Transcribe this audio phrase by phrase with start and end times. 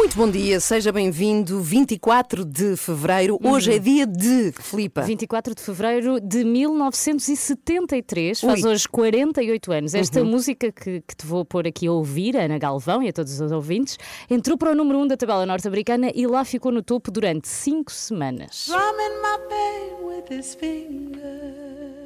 [0.00, 1.60] Muito bom dia, seja bem-vindo.
[1.60, 5.02] 24 de fevereiro, hoje é dia de Filipa.
[5.02, 8.70] 24 de fevereiro de 1973, faz Ui.
[8.72, 9.94] hoje 48 anos.
[9.94, 13.38] Esta música que, que te vou pôr aqui a ouvir, Ana Galvão e a todos
[13.38, 13.98] os ouvintes,
[14.30, 17.92] entrou para o número 1 da tabela norte-americana e lá ficou no topo durante 5
[17.92, 18.68] semanas.
[18.68, 21.99] Drumming my pain with his fingers.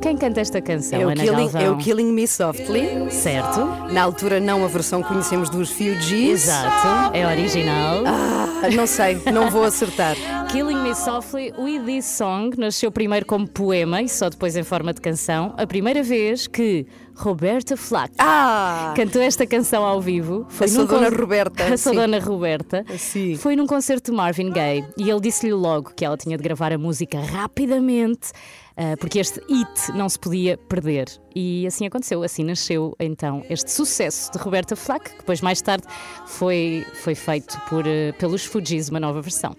[0.00, 1.62] Quem canta esta canção, É o, Ana killing, Galvão?
[1.62, 3.10] é o Killing Me Softly.
[3.10, 6.44] Certo, Na altura, não a versão que conhecemos dos Fugees.
[6.44, 8.02] exato, é original.
[8.06, 10.14] Ah, não sei, não vou acertar.
[10.52, 14.92] Killing Me Softly with This Song nasceu primeiro como poema e só depois em forma
[14.92, 15.54] de canção.
[15.56, 18.92] A primeira vez que Roberta Flack Ah!
[18.96, 22.84] cantou esta canção ao vivo foi A num dona con- Roberta, A sua dona Roberta.
[22.98, 23.36] Sim.
[23.36, 26.72] Foi num concerto de Marvin Gaye e ele disse-lhe logo que ela tinha de gravar
[26.72, 28.32] a música rapidamente.
[28.76, 31.06] ah, porque este hit não se podia perder.
[31.34, 35.86] E assim aconteceu, assim nasceu então este sucesso de Roberta Flack, que depois mais tarde
[36.26, 39.56] foi, foi feito por, eh, pelos Fugees, uma nova versão.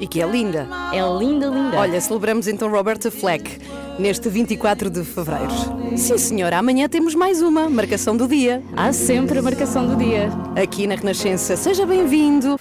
[0.00, 0.68] E que é linda.
[0.92, 1.76] É linda, linda.
[1.76, 3.58] Olha, celebramos então Roberta Fleck
[3.98, 5.52] neste 24 de fevereiro.
[5.96, 8.62] Sim, senhora, amanhã temos mais uma marcação do dia.
[8.76, 10.30] há sempre a marcação do dia.
[10.60, 11.56] aqui na Renascença.
[11.56, 12.58] Seja bem-vindo.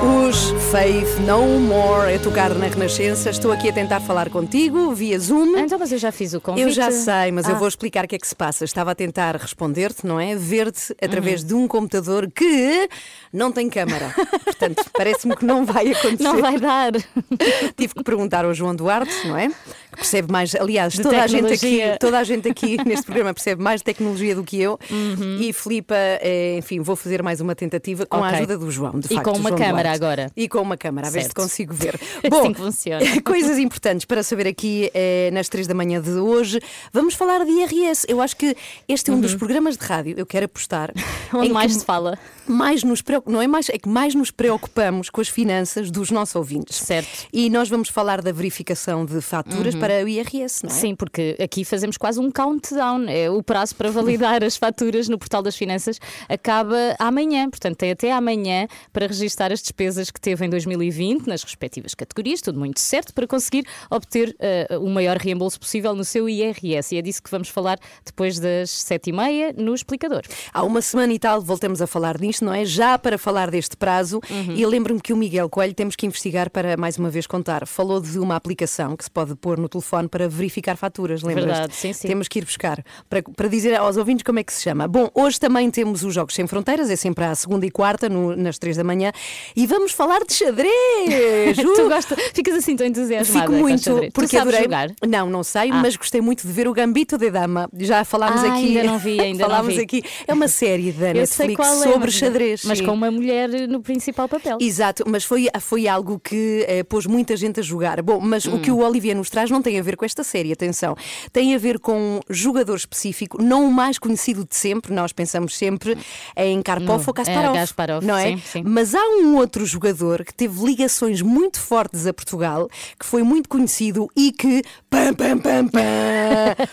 [0.00, 3.30] Os Faith No More a tocar na Renascença.
[3.30, 5.56] Estou aqui a tentar falar contigo via Zoom.
[5.58, 6.64] Então, mas eu já fiz o convite.
[6.64, 7.58] Eu já sei, mas eu Ah.
[7.58, 8.64] vou explicar o que é que se passa.
[8.64, 10.34] Estava a tentar responder-te, não é?
[10.34, 12.88] Ver-te através de um computador que
[13.32, 14.12] não tem câmara.
[14.44, 16.22] Portanto, parece-me que não vai acontecer.
[16.22, 16.92] Não vai dar.
[17.76, 19.48] Tive que perguntar ao João Duarte, não é?
[19.48, 23.62] Que percebe mais, aliás, toda a, gente aqui, toda a gente aqui neste programa percebe
[23.62, 24.78] mais de tecnologia do que eu.
[24.90, 25.38] Uhum.
[25.40, 28.38] E Filipa, eh, enfim, vou fazer mais uma tentativa com a Ok.
[28.38, 28.98] ajuda do João.
[28.98, 30.30] De E facto, com uma câmara agora.
[30.36, 31.98] E com uma câmara, a ver se consigo ver.
[32.22, 33.04] É assim que funciona.
[33.22, 36.60] coisas importantes para saber aqui eh, nas três da manhã de hoje.
[36.92, 38.06] Vamos falar de IRS.
[38.08, 38.56] Eu acho que
[38.88, 40.92] este é um dos programas de rádio, eu quero apostar.
[41.32, 41.40] Uhum.
[41.40, 42.18] Onde mais se fala.
[42.46, 43.32] mais nos preocup...
[43.32, 46.76] não é mais é que mais nos preocupamos com as finanças dos nossos ouvintes.
[46.76, 47.26] Certo.
[47.32, 50.72] E nós vamos falar da verificação de faturas para o IRS, não é?
[50.72, 53.08] Sim, porque aqui fazemos quase um countdown.
[53.08, 57.48] É o prazo para validar as faturas no portal das finanças acaba amanhã.
[57.50, 62.40] Portanto, tem até amanhã para registar as despesas que teve em 2020 nas respectivas categorias,
[62.40, 66.94] tudo muito certo, para conseguir obter eh, o maior reembolso possível no seu IRS.
[66.94, 70.22] E é disso que vamos falar depois das sete e meia no explicador.
[70.52, 72.64] Há uma semana e tal voltamos a falar disto, não é?
[72.64, 74.20] Já para falar deste prazo.
[74.30, 74.54] Uhum.
[74.54, 77.66] E lembro-me que o Miguel Coelho temos que investigar para mais uma vez contar.
[77.66, 81.46] Falou de uma aplicação que se pode pôr no telefone para verificar faturas, lembras?
[81.46, 82.08] Verdade, sim, sim.
[82.08, 84.86] Temos que ir buscar para, para dizer aos ouvintes como é que se chama.
[84.86, 88.36] Bom, hoje também temos os Jogos Sem Fronteiras, é sempre à segunda e quarta, no-
[88.36, 89.12] nas três da manhã,
[89.56, 91.56] e vamos falar de xadrez!
[91.56, 91.88] Tu Uh!
[91.88, 93.46] gostas, ficas assim tão entusiasmada.
[93.46, 94.62] Fico muito, porque tu sabes adorei.
[94.64, 94.90] jogar?
[95.06, 95.80] Não, não sei, Ah.
[95.80, 97.68] mas gostei muito de ver o Gambito de Dama.
[97.78, 98.66] Já falámos Ah, aqui.
[98.78, 99.80] ainda não vi, ainda não falámos vi.
[99.82, 100.02] aqui.
[100.26, 102.64] É uma série da Netflix é, sobre mas- xadrez.
[102.64, 102.84] Mas sim.
[102.86, 104.58] com uma mulher no principal papel.
[104.60, 108.02] Exato, mas foi, foi algo que eh, pôs muita gente a jogar.
[108.02, 108.76] Bom, mas o que Hum.
[108.78, 110.96] o Olivier nos traz não tem a ver com esta série, atenção.
[111.30, 115.54] Tem a ver com um jogador específico, não o mais conhecido de sempre, nós pensamos
[115.56, 115.96] sempre
[116.34, 117.54] em Karpov No- ou Kasparov.
[117.54, 118.28] é, Kasparov, não é?
[118.32, 118.62] sim, sim.
[118.64, 123.48] Mas há um outro jogador que teve ligações muito fortes a Portugal, que foi muito
[123.48, 125.82] conhecido e que pam, pam, pam, pam,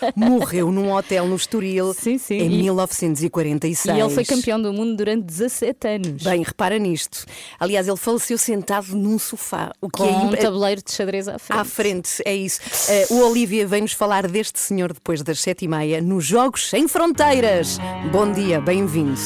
[0.16, 2.34] morreu num hotel no Estoril Sim, sim.
[2.38, 3.96] em E- 1946.
[3.96, 6.22] E ele foi campeão do mundo durante 17 anos.
[6.22, 7.24] Bem, repara nisto.
[7.58, 11.38] Aliás, ele faleceu sentado num sofá, o que com é um tabuleiro de xadrez à
[11.38, 11.58] frente.
[11.60, 12.60] à frente, é isso.
[12.88, 16.86] Eh, o Olivia vem-nos falar deste senhor depois das sete e meia nos Jogos Sem
[16.86, 17.78] Fronteiras.
[18.12, 19.18] Bom dia, bem-vindo.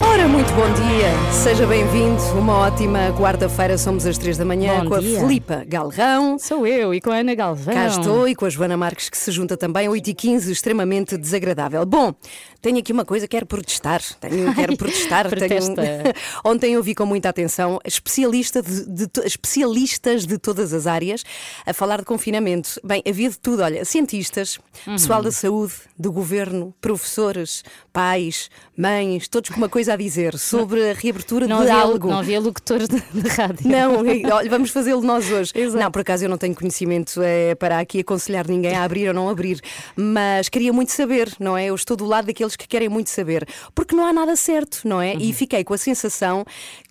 [0.00, 2.22] Ora, muito bom dia, seja bem-vindo.
[2.38, 5.18] Uma ótima quarta-feira, somos às três da manhã Bom com dia.
[5.18, 6.38] a Filipa Galrão.
[6.38, 7.74] Sou eu e com a Ana Galvão.
[7.74, 11.16] Cá estou e com a Joana Marques que se junta também, 8 e 15 extremamente
[11.16, 11.84] desagradável.
[11.84, 12.14] Bom,
[12.60, 14.00] tenho aqui uma coisa, quero protestar.
[14.20, 15.28] Tenho, quero protestar.
[15.28, 15.74] tenho...
[16.44, 21.24] Ontem ouvi com muita atenção especialista de, de especialistas de todas as áreas
[21.66, 22.80] a falar de confinamento.
[22.84, 24.94] Bem, havia de tudo, olha, cientistas, Uhum.
[24.94, 30.90] pessoal da saúde, do governo, professores, pais, mães, todos com uma coisa a dizer sobre
[30.90, 32.08] a reabertura Não de havia, algo.
[32.08, 33.68] não havia locutores de, de rádio.
[33.68, 35.52] Não, e, olha, vamos fazê-lo nós hoje.
[35.54, 35.82] Exato.
[35.84, 39.14] Não, por acaso eu não tenho conhecimento eh, para aqui aconselhar ninguém a abrir ou
[39.14, 39.60] não abrir,
[39.94, 41.66] mas queria muito saber, não é?
[41.66, 45.00] Eu estou do lado daqueles que querem muito saber, porque não há nada certo, não
[45.00, 45.14] é?
[45.14, 46.44] E fiquei com a sensação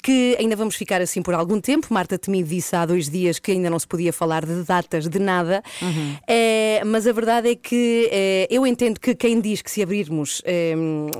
[0.04, 1.88] que ainda vamos ficar assim por algum tempo.
[1.89, 5.19] Marta Temido disse há dois dias que ainda não se podia falar de datas de
[5.19, 5.63] nada,
[6.71, 10.41] Eh, mas a verdade é que eh, eu entendo que quem diz que se abrirmos,
[10.45, 10.73] eh,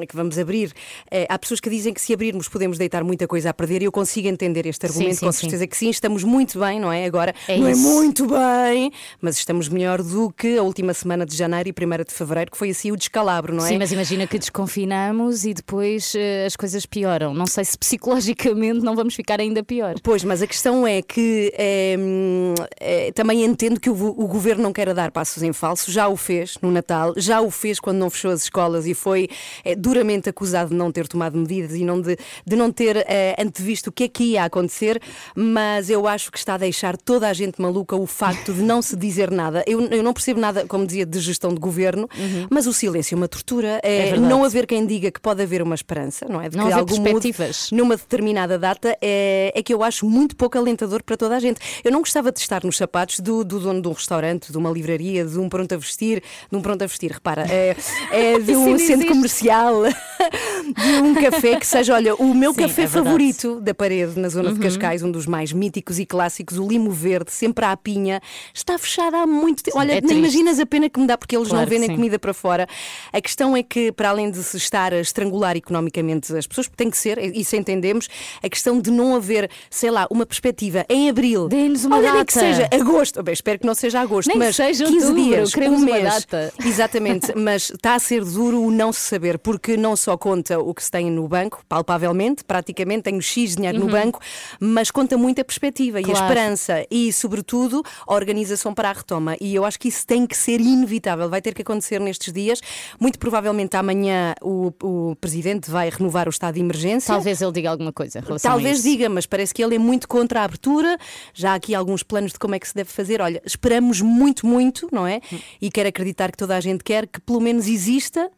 [0.08, 0.72] que vamos abrir,
[1.10, 3.86] eh, há pessoas que dizem que se abrirmos podemos deitar muita coisa a perder e
[3.86, 5.42] eu consigo entender este argumento sim, com sim.
[5.42, 7.06] certeza que sim, estamos muito bem, não é?
[7.06, 7.88] Agora, É não isso.
[7.88, 12.06] é muito bem, mas estamos melhor do que a última semana de janeiro e primeira
[12.06, 13.68] de fevereiro, que foi assim o descalabro, não é?
[13.68, 16.14] Sim, mas imagina que desconfinamos e depois
[16.46, 17.34] as coisas pioram.
[17.34, 19.96] Não sei se psicologicamente não vamos ficar ainda pior.
[20.02, 24.64] Pois, mas a questão é que eh, hum, eh, também entendo que o, o governo
[24.64, 27.98] não queira dar passos em falso, já o fez no Natal, já o fez quando
[27.98, 29.30] não fechou as escolas e foi
[29.64, 33.36] eh, duramente acusado de não ter tomado medidas e não de, de não ter eh,
[33.40, 35.02] antevisto o que é que ia acontecer,
[35.36, 38.82] mas eu acho que está a deixar toda a gente maluca o facto de não
[38.82, 39.64] se dizer nada.
[39.68, 42.08] Eu, eu não percebo nada, como dizia, de gestão de governo,
[42.50, 43.80] mas o silêncio é uma tortura.
[43.84, 44.22] É, verdade.
[44.22, 46.50] não haver quem diga que pode haver uma esperança, não é?
[46.50, 47.32] De Não que algo mude
[47.72, 51.60] numa determinada data é, é que eu acho muito pouco alentador para toda a gente.
[51.84, 54.70] Eu não gostava de estar nos sapatos do, do dono de um restaurante, de uma
[54.70, 57.76] livraria, de um pronto a vestir, de um pronto a vestir, repara, é,
[58.12, 59.84] é de Isso um centro comercial,
[60.74, 64.30] de um café que seja, olha, o meu Sim, café é favorito da parede na
[64.30, 68.22] zona de Cascais, um dos mais míticos e clássicos, o Limo Verde, sempre à pinha,
[68.54, 69.78] está fechado há muito tempo.
[69.78, 72.18] Olha, é nem imaginas a pena que me dá porque eles Claro não vendem comida
[72.20, 72.68] para fora.
[73.12, 76.84] A questão é que, para além de se estar a estrangular economicamente as pessoas, porque
[76.84, 78.08] tem que ser, isso entendemos,
[78.44, 81.48] a questão de não haver, sei lá, uma perspectiva em abril.
[81.48, 82.48] Dê-nos uma Olha, nem que data.
[82.48, 85.76] seja agosto, bem, espero que não seja agosto, Nem mas seja 15 outubro, dias, um
[85.76, 86.04] uma mês.
[86.04, 86.54] data.
[86.66, 90.74] Exatamente, mas está a ser duro o não se saber, porque não só conta o
[90.74, 94.20] que se tem no banco, palpavelmente, praticamente tenho X dinheiro no banco,
[94.60, 96.14] mas conta muito a perspectiva e a Uhum.
[96.14, 96.26] Claro.
[96.34, 99.36] esperança e, sobretudo, a organização para a retoma.
[99.40, 102.62] E eu acho que isso tem que ser inevitável, vai ter que acontecer nestes dias.
[103.00, 107.14] Muito provavelmente amanhã o, o Presidente vai renovar o estado de emergência.
[107.14, 108.24] Talvez ele diga alguma coisa.
[108.42, 110.98] Talvez diga, mas parece que ele é muito contra a abertura.
[111.34, 113.22] Já há aqui alguns planos de como é que se deve fazer.
[113.22, 115.22] Olha, esperamos muito, muito, não é?
[115.62, 118.30] E quero acreditar que toda a gente quer que pelo menos exista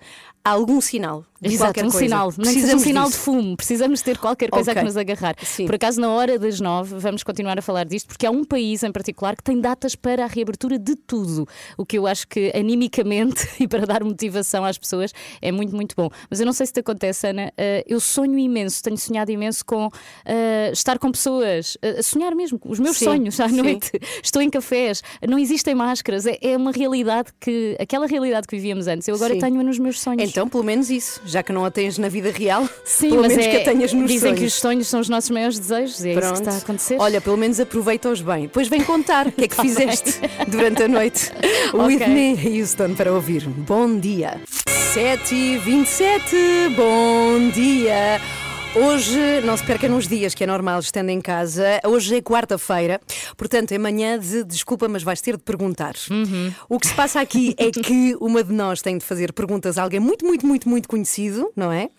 [0.44, 1.26] algum sinal.
[1.44, 2.06] De Exato, qualquer um coisa.
[2.06, 3.18] sinal, seja um Precisamos sinal disso.
[3.18, 3.58] de fumo.
[3.58, 4.80] Precisamos ter qualquer coisa Ok.
[4.80, 5.36] a que nos agarrar.
[5.44, 5.66] Sim.
[5.66, 8.82] Por acaso, na hora das nove, vamos continuar a falar disto, porque há um país
[8.84, 11.48] em particular que tem datas para a reabertura de tudo.
[11.78, 15.12] O que eu acho que, animicamente e para dar motivação às pessoas,
[15.42, 16.10] é muito, muito bom.
[16.30, 19.66] Mas eu não sei se te acontece, Ana, eh, eu sonho imenso, tenho sonhado imenso
[19.66, 19.90] com
[20.26, 23.56] eh, estar com pessoas, a sonhar mesmo, os meus Sim, sonhos à sim.
[23.58, 23.92] noite.
[24.24, 26.26] Estou em cafés, não existem máscaras.
[26.26, 29.40] É, é uma realidade que, aquela realidade que vivíamos antes, eu agora Sim.
[29.40, 30.22] tenho-a nos meus sonhos.
[30.30, 33.32] Então, pelo menos isso, já que não a tens na vida real, Sim, pelo mas
[33.32, 34.40] menos é, que a tenhas nos dizem sonhos.
[34.40, 36.34] que os sonhos são os nossos maiores desejos e é isso Pronto.
[36.36, 36.96] que está a acontecer.
[37.00, 38.44] Olha, pelo menos aproveita-os bem.
[38.44, 41.32] Depois vem contar o que é que fizeste durante a noite.
[41.74, 41.86] Ok.
[41.88, 43.48] Whitney Houston para ouvir.
[43.48, 44.40] Bom dia.
[44.94, 46.36] 7 e 27
[46.76, 48.22] bom dia.
[48.76, 51.80] Hoje, não se perca nos dias, que é normal, estando em casa.
[51.86, 53.00] Hoje é quarta-feira,
[53.38, 55.94] portanto é manhã de desculpa, mas vais ter de perguntar.
[56.68, 59.84] O que se passa aqui é que uma de nós tem de fazer perguntas a
[59.84, 61.90] alguém muito, muito, muito, muito conhecido, não é?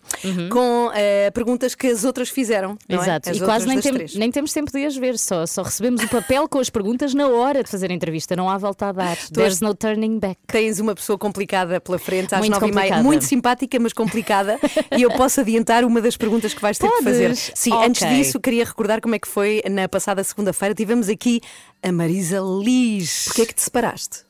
[0.51, 2.77] Com eh, perguntas que as outras fizeram.
[2.89, 2.95] é?
[2.95, 6.03] Exato, As e quase nem, tem- nem temos tempo de as ver, só, só recebemos
[6.03, 8.91] o papel com as perguntas na hora de fazer a entrevista, não há volta a
[8.91, 9.17] dar.
[9.33, 10.37] There's no turning back.
[10.47, 13.03] Tens uma pessoa complicada pela frente às Muito nove e meia, complicada.
[13.03, 14.59] muito simpática, mas complicada,
[14.97, 16.99] e eu posso adiantar uma das perguntas que vais ter Podes?
[16.99, 17.35] de fazer.
[17.35, 17.87] Sim, Ok.
[17.87, 20.73] antes disso, queria recordar como é que foi na passada segunda-feira.
[20.73, 21.39] Tivemos aqui
[21.83, 23.25] a Marisa Liz.
[23.25, 24.23] Porquê é que te separaste?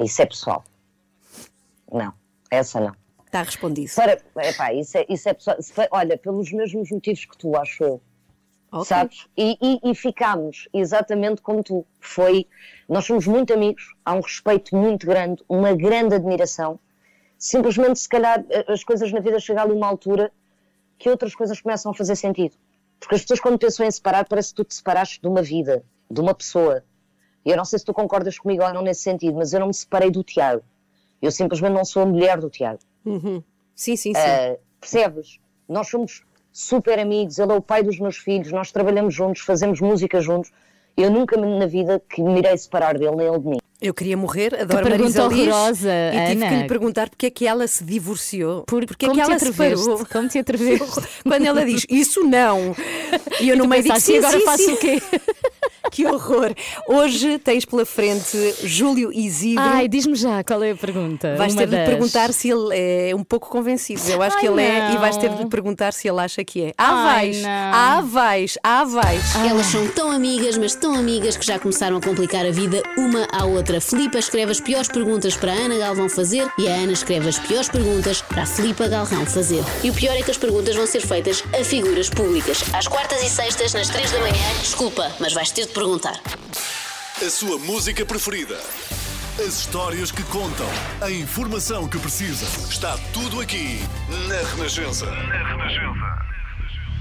[0.00, 0.64] Isso é pessoal.
[1.92, 2.12] Não,
[2.50, 2.94] essa não.
[3.26, 3.90] Está respondido.
[3.94, 5.56] Para, epá, isso é, isso é pessoal.
[5.90, 8.00] Olha, pelos mesmos motivos que tu, acho eu.
[8.70, 8.84] Ok.
[8.84, 9.26] Sabes?
[9.36, 11.84] E, e, e ficámos exatamente como tu.
[12.00, 12.46] Foi.
[12.88, 16.78] Nós somos muito amigos, há um respeito muito grande, uma grande admiração.
[17.38, 20.30] Simplesmente, se calhar, as coisas na vida chegam a uma altura
[20.98, 22.56] que outras coisas começam a fazer sentido.
[22.98, 25.84] Porque as pessoas, quando pensam em separar, parece que tu te separaste de uma vida,
[26.10, 26.84] de uma pessoa.
[27.44, 29.68] E eu não sei se tu concordas comigo ou não nesse sentido, mas eu não
[29.68, 30.62] me separei do Tiago.
[31.22, 32.80] Eu simplesmente não sou a mulher do Tiago.
[33.74, 34.20] Sim, sim, sim.
[34.20, 35.40] Uh, percebes?
[35.68, 39.80] Nós somos super amigos, ele é o pai dos meus filhos, nós trabalhamos juntos, fazemos
[39.80, 40.50] música juntos.
[40.96, 43.57] Eu nunca na vida que me irei separar dele, nem ele de mim.
[43.80, 45.48] Eu queria morrer, adoro pergunta Marisa Liz.
[45.48, 46.48] horrorosa, e tive Ana.
[46.56, 48.64] que lhe perguntar porque é que ela se divorciou.
[48.64, 50.04] Por, porque é que ela se separou.
[50.10, 51.00] Como te atreveste?
[51.22, 52.74] Quando ela diz isso não,
[53.40, 55.02] e eu no Tu meio digo sim, "E agora sim, faço sim." o quê?
[55.90, 56.54] Que horror!
[56.86, 59.62] Hoje tens pela frente Júlio Isidro.
[59.64, 61.34] Ai, diz-me já qual é a pergunta.
[61.36, 62.68] Vais Uma ter de perguntar se ele
[63.10, 64.00] é um pouco convencido.
[64.08, 65.48] Eu acho que Ai, ele é, e vais ter de não.
[65.48, 66.74] perguntar se ele acha que é.
[66.76, 67.42] Ah, Ai, vais!
[67.42, 67.48] não.
[67.50, 68.58] Ah, vais!
[68.62, 69.34] Ah, vais!
[69.48, 73.26] Elas são tão amigas, mas tão amigas que já começaram a complicar a vida uma
[73.32, 73.80] à outra.
[73.80, 77.38] Filipa escreve as piores perguntas para a Ana Galvão fazer e a Ana escreve as
[77.38, 79.62] piores perguntas para a Filipa Galrão fazer.
[79.82, 82.62] E o pior é que as perguntas vão ser feitas a figuras públicas.
[82.74, 84.34] Às quartas e sextas, nas três da manhã.
[84.60, 86.20] Desculpa, mas vais ter perguntar.
[87.20, 88.58] A sua música preferida.
[89.38, 90.66] As histórias que contam.
[91.00, 92.46] A informação que precisa.
[92.68, 93.80] Está tudo aqui
[94.28, 95.06] na Renascença.
[95.06, 96.37] Na Renascença.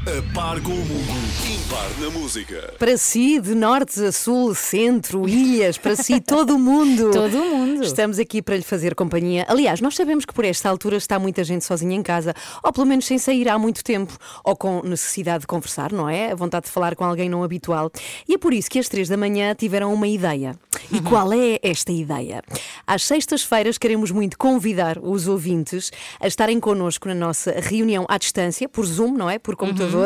[0.07, 1.27] A par com o mundo.
[1.53, 2.73] Impar na música.
[2.79, 7.11] Para si, de norte a sul, centro, ilhas, para si, todo o mundo.
[7.11, 7.83] Todo o mundo.
[7.83, 9.45] Estamos aqui para lhe fazer companhia.
[9.49, 12.33] Aliás, nós sabemos que por esta altura está muita gente sozinha em casa,
[12.63, 16.31] ou pelo menos sem sair há muito tempo, ou com necessidade de conversar, não é?
[16.31, 17.91] A vontade de falar com alguém não habitual.
[18.29, 20.55] E é por isso que às três da manhã tiveram uma ideia.
[20.89, 22.41] E qual é esta ideia?
[22.85, 28.69] Às sextas-feiras queremos muito convidar os ouvintes a estarem connosco na nossa reunião à distância,
[28.69, 29.37] por Zoom, não é?
[29.37, 29.96] Por computador,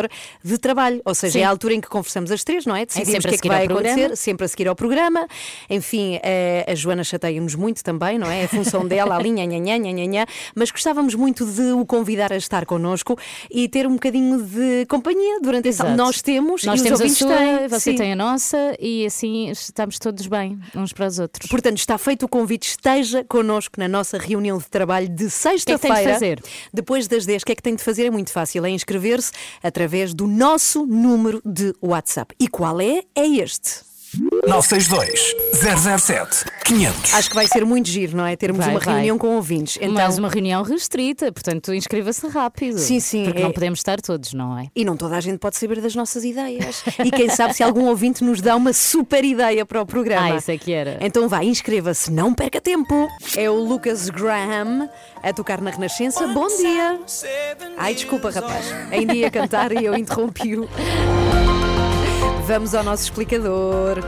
[0.43, 1.01] de trabalho.
[1.05, 1.39] Ou seja, Sim.
[1.39, 2.85] é a altura em que conversamos às três, não é?
[2.85, 3.95] Decidimos o que a é que vai programa.
[3.95, 5.27] acontecer, sempre a seguir ao programa.
[5.69, 8.45] Enfim, eh, a Joana chateia-nos muito também, não é?
[8.45, 12.37] A função dela, ali, nha, nha, nha, nha, mas gostávamos muito de o convidar a
[12.37, 13.17] estar connosco
[13.49, 15.81] e ter um bocadinho de companhia durante esse.
[15.83, 17.67] Nós temos Nós e os temos a ouvintes sua, têm.
[17.67, 17.97] você Sim.
[17.97, 21.49] tem a nossa e assim estamos todos bem uns para os outros.
[21.49, 25.27] Portanto, está feito o convite, esteja connosco na nossa reunião de trabalho de que tem
[25.27, 26.13] de sexta-feira.
[26.13, 26.43] fazer?
[26.73, 28.05] Depois das 10, o que é que tem de fazer?
[28.05, 29.31] É muito fácil, é inscrever-se
[29.63, 29.80] através
[30.13, 32.35] do nosso número de WhatsApp.
[32.39, 33.03] E qual é?
[33.15, 33.90] É este.
[34.47, 35.35] 962
[35.99, 37.13] 007 500.
[37.13, 38.35] Acho que vai ser muito giro, não é?
[38.35, 38.93] Termos Vai, uma vai.
[38.95, 39.77] reunião com ouvintes.
[39.81, 42.77] Então, Mas uma reunião restrita, portanto inscreva-se rápido.
[42.79, 44.67] Sim, sim, Porque é- não podemos estar todos, não é?
[44.75, 46.83] E não toda a gente pode saber das nossas ideias.
[47.03, 50.33] E quem sabe se algum ouvinte nos dá uma super ideia para o programa.
[50.33, 50.97] Ah, isso é que era.
[51.01, 53.07] Então vá, inscreva-se, não perca tempo.
[53.35, 54.89] É o Lucas Graham
[55.21, 56.25] a tocar na Renascença.
[56.27, 56.99] Bom dia.
[57.77, 58.65] Ai, desculpa, rapaz.
[58.91, 60.67] Ainda ia cantar e eu interrompi-o.
[62.53, 63.99] Vamos ao nosso explicador.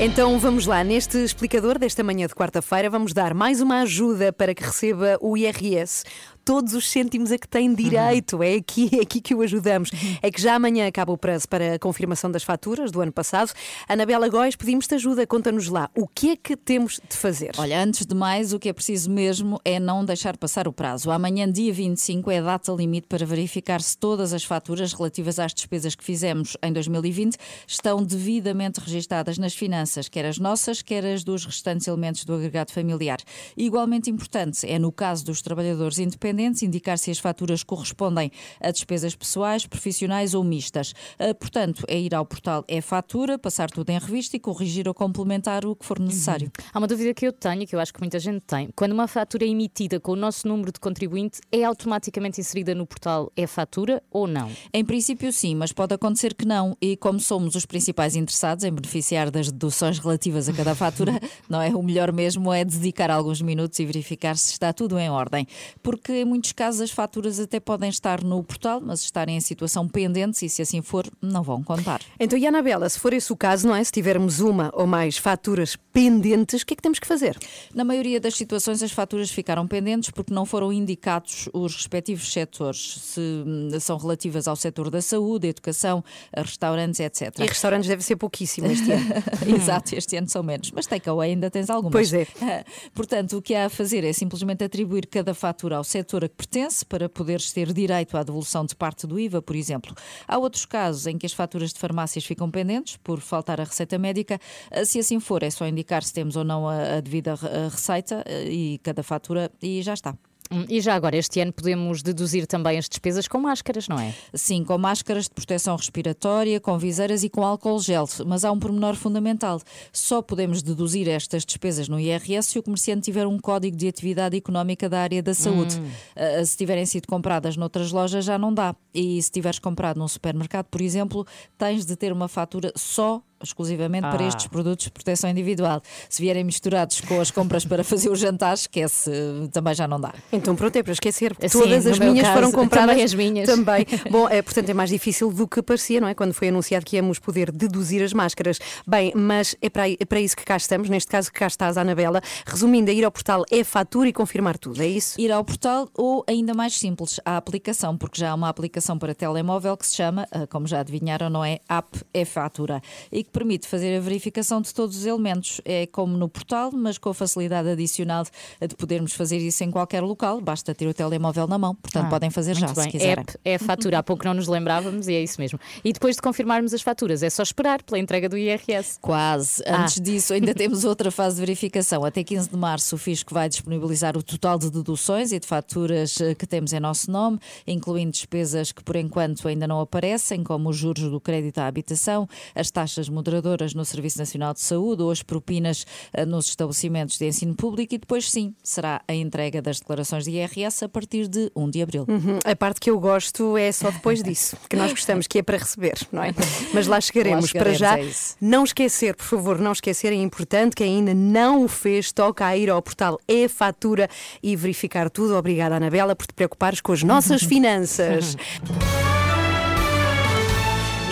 [0.00, 4.54] Então vamos lá, neste explicador desta manhã de quarta-feira, vamos dar mais uma ajuda para
[4.54, 6.04] que receba o IRS.
[6.44, 8.42] Todos os cêntimos a que tem direito.
[8.42, 9.90] É aqui, é aqui que o ajudamos.
[10.22, 13.52] É que já amanhã acaba o prazo para a confirmação das faturas do ano passado.
[13.88, 15.26] Anabela Góis, pedimos-te ajuda.
[15.26, 15.90] Conta-nos lá.
[15.94, 17.52] O que é que temos de fazer?
[17.58, 21.10] Olha, antes de mais, o que é preciso mesmo é não deixar passar o prazo.
[21.10, 25.52] Amanhã, dia 25, é a data limite para verificar se todas as faturas relativas às
[25.52, 31.24] despesas que fizemos em 2020 estão devidamente registadas nas finanças, quer as nossas, quer as
[31.24, 33.18] dos restantes elementos do agregado familiar.
[33.56, 39.14] Igualmente importante é, no caso dos trabalhadores independentes, indicar se as faturas correspondem a despesas
[39.14, 40.94] pessoais, profissionais ou mistas.
[41.18, 45.64] Ah, Portanto, é ir ao portal e-fatura, passar tudo em revista e corrigir ou complementar
[45.64, 46.52] o que for necessário.
[46.72, 48.68] Há uma dúvida que eu tenho, que eu acho que muita gente tem.
[48.76, 52.86] Quando uma fatura é emitida com o nosso número de contribuinte, é automaticamente inserida no
[52.86, 54.50] portal é-fatura ou não?
[54.72, 56.76] Em princípio, sim, mas pode acontecer que não.
[56.80, 61.18] E como somos os principais interessados em beneficiar das deduções relativas a cada fatura,
[61.48, 61.70] não é?
[61.70, 65.46] O melhor mesmo é dedicar alguns minutos e verificar se está tudo em ordem.
[65.82, 69.88] Porque em muitos casos as faturas até podem estar no portal, mas estarem em situação
[69.88, 72.00] pendente e se assim for, não vão contar.
[72.18, 73.82] Então, e Anabela, se for esse o caso, não é?
[73.82, 77.36] Se tivermos uma ou mais faturas pendentes, o que é que temos que fazer?
[77.74, 83.00] Na maioria das situações, as faturas ficaram pendentes porque não foram indicados os respectivos setores,
[83.00, 86.04] se hum, são relativas ao setor da saúde, educação,
[86.36, 87.38] restaurantes, etc.
[87.38, 89.14] E restaurantes deve ser pouquíssimo este ano.
[89.56, 90.70] Exato, este ano são menos.
[90.70, 91.92] Mas takeaway ainda tens algumas.
[91.92, 92.26] Pois é.
[92.94, 96.34] Portanto, o que há a fazer é simplesmente atribuir cada fatura ao setor a que
[96.34, 99.94] pertence para poderes ter direito à devolução de parte do IVA, por exemplo.
[100.26, 103.98] Há outros casos em que as faturas de farmácias ficam pendentes por faltar a receita
[103.98, 104.38] médica.
[104.84, 107.34] Se assim for, é só indicar se temos ou não a, devida
[107.70, 110.16] receita eh, e cada fatura e já está.
[110.52, 114.12] Hum, E já agora, este ano podemos deduzir também as despesas com máscaras, não é?
[114.34, 118.08] Sim, com máscaras de proteção respiratória, com viseiras e com álcool gel.
[118.26, 119.60] Mas há um pormenor fundamental.
[119.92, 124.36] Só podemos deduzir estas despesas no IRS se o comerciante tiver um código de atividade
[124.36, 125.80] económica da área da saúde.
[126.16, 128.74] Ah, se tiverem sido compradas noutras lojas, já não dá.
[128.92, 131.24] E se tiveres comprado num supermercado, por exemplo,
[131.56, 134.28] tens de ter uma fatura só exclusivamente para Ah.
[134.28, 135.82] estes produtos de proteção individual.
[136.08, 139.10] Se vierem misturados com as compras para fazer o jantar, esquece,
[139.52, 140.12] também já não dá.
[140.32, 141.36] Então pronto, é para esquecer.
[141.40, 142.90] Sim, Todas as minhas caso, foram compradas.
[142.90, 143.46] também as minhas.
[143.48, 143.86] Também.
[144.10, 146.14] Bom, é, portanto é mais difícil do que parecia, não é?
[146.14, 148.58] Quando foi anunciado que íamos poder deduzir as máscaras.
[148.86, 151.76] Bem, mas é para, é para isso que cá estamos, neste caso que cá estás,
[151.76, 152.20] Anabela.
[152.46, 155.20] Resumindo, a ir ao portal é fatura e confirmar tudo, é isso?
[155.20, 159.14] Ir ao portal ou, ainda mais simples, a aplicação, porque já há uma aplicação para
[159.14, 161.58] telemóvel que se chama, ah, como já adivinharam, não é?
[161.68, 162.80] App é Fatura
[163.12, 165.60] e que permite fazer a verificação de todos os elementos.
[165.64, 168.24] É como no portal, mas com a facilidade adicional
[168.60, 170.40] de podermos fazer isso em qualquer local.
[170.40, 172.90] Basta ter o telemóvel na mão, portanto Ah, podem fazer já muito se bem.
[172.90, 173.22] quiserem.
[173.22, 173.98] App é fatura.
[173.98, 175.58] Há pouco não nos lembrávamos e é isso mesmo.
[175.84, 178.98] E depois de confirmarmos as faturas, é só esperar pela entrega do IRS.
[179.00, 179.62] Quase.
[179.66, 179.82] Ah.
[179.82, 182.04] Antes disso, ainda temos outra fase de verificação.
[182.04, 186.20] Até 15 de março, o Fisco vai disponibilizar o total de deduções e de faturas
[186.20, 190.68] eh, que temos em nosso nome, incluindo despesas que por enquanto ainda não aparecem, como
[190.70, 195.10] os juros do crédito à habitação, as taxas moderadoras no Serviço Nacional de Saúde ou
[195.10, 197.94] as propinas eh, nos estabelecimentos de ensino público.
[197.94, 201.82] E depois, sim, será a entrega das declarações de IRS a partir de 1 de
[201.82, 202.06] abril.
[202.08, 202.38] Uhum.
[202.44, 205.58] A parte que eu gosto é só depois disso, que nós gostamos, que é para
[205.58, 206.34] receber, não é?
[206.72, 207.44] Mas lá chegaremos.
[207.44, 208.10] Lá chegaremos, para já, é
[208.40, 212.56] não esquecer, por favor, não esquecer, é importante, quem ainda não o fez, toca a
[212.56, 214.08] ir ao portal e-fatura
[214.42, 215.36] e verificar tudo.
[215.36, 218.36] Obrigada, Anabela, por te preocupares com as nossas finanças.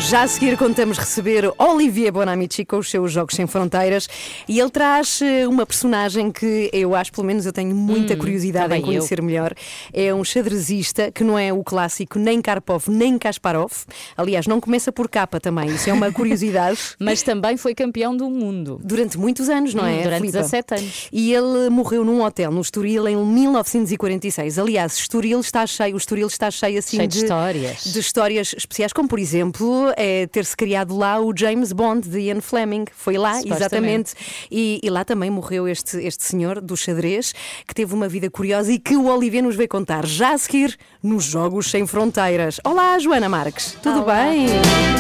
[0.07, 4.09] Já a seguir contamos receber Olivier Bonamici com os seus Jogos Sem Fronteiras
[4.49, 8.67] e ele traz eh, uma personagem que eu acho, pelo menos eu tenho muita curiosidade
[8.67, 8.87] em também eu.
[8.87, 9.53] conhecer melhor.
[9.93, 13.73] É um xadrezista que não é o clássico nem Karpov nem Kasparov.
[14.17, 16.79] Aliás, não começa por capa também, isso é uma curiosidade.
[16.99, 18.81] Mas também foi campeão do mundo.
[18.83, 19.99] Durante muitos anos, não é?
[19.99, 20.39] Hum, Durante Filipa?
[20.39, 21.09] 17 anos.
[21.13, 24.59] E ele morreu num hotel no Estoril em 1946.
[24.59, 27.85] Aliás, Estoril está cheio, o Estoril está cheio assim Cheio de histórias.
[27.85, 32.41] de histórias especiais, como por exemplo é, ter-se criado lá o James Bond de Ian
[32.41, 32.85] Fleming.
[32.93, 34.15] Foi lá, exatamente.
[34.51, 37.35] E, e lá também morreu este, este senhor do xadrez,
[37.67, 40.77] que teve uma vida curiosa e que o Olivier nos veio contar já a seguir
[41.03, 42.61] nos Jogos Sem Fronteiras.
[42.65, 44.47] Olá, Joana Marques, tudo bem?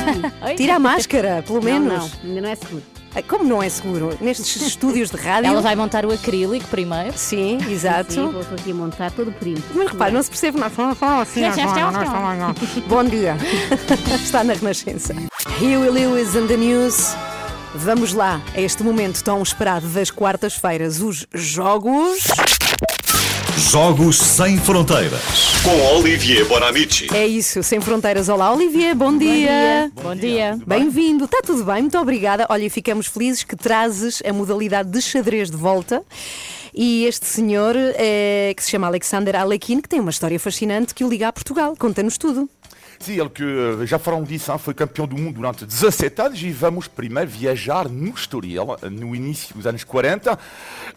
[0.56, 2.14] Tira a máscara, pelo menos.
[2.14, 2.97] Não, ainda não é seguro.
[3.26, 4.16] Como não é seguro?
[4.20, 5.50] Nestes estúdios de rádio.
[5.50, 7.16] Ela vai montar o acrílico primeiro.
[7.16, 8.12] Sim, exato.
[8.12, 9.70] Sim, vou aqui a montar todo o perímetro.
[9.74, 10.70] Mas repare, não se percebe nada.
[10.70, 11.40] Fala, fala assim.
[12.86, 13.36] Bom dia.
[14.14, 15.14] Está na Renascença.
[15.60, 17.14] Huey Lewis and the News.
[17.74, 22.24] Vamos lá, a este momento tão esperado das quartas-feiras, os jogos.
[23.58, 25.20] Jogos Sem Fronteiras.
[25.64, 27.08] Com Olivier Bonamici.
[27.12, 28.28] É isso, sem fronteiras.
[28.28, 29.90] Olá, Olivier, bom, dia.
[30.00, 30.56] Bom dia.
[30.64, 32.46] Bem-vindo, está tudo bem, muito obrigada.
[32.48, 36.04] Olha, e ficamos felizes que trazes a modalidade de xadrez de volta.
[36.72, 41.02] E este senhor, eh, que se chama Alexander Alekhine, que tem uma história fascinante que
[41.02, 41.74] o liga a Portugal.
[41.76, 42.48] Conta-nos tudo.
[43.00, 46.50] Sim, ele que eh, já falaram disso, foi campeão do mundo durante 17 anos e
[46.50, 50.36] vamos primeiro viajar no Estoril, no início dos anos 40.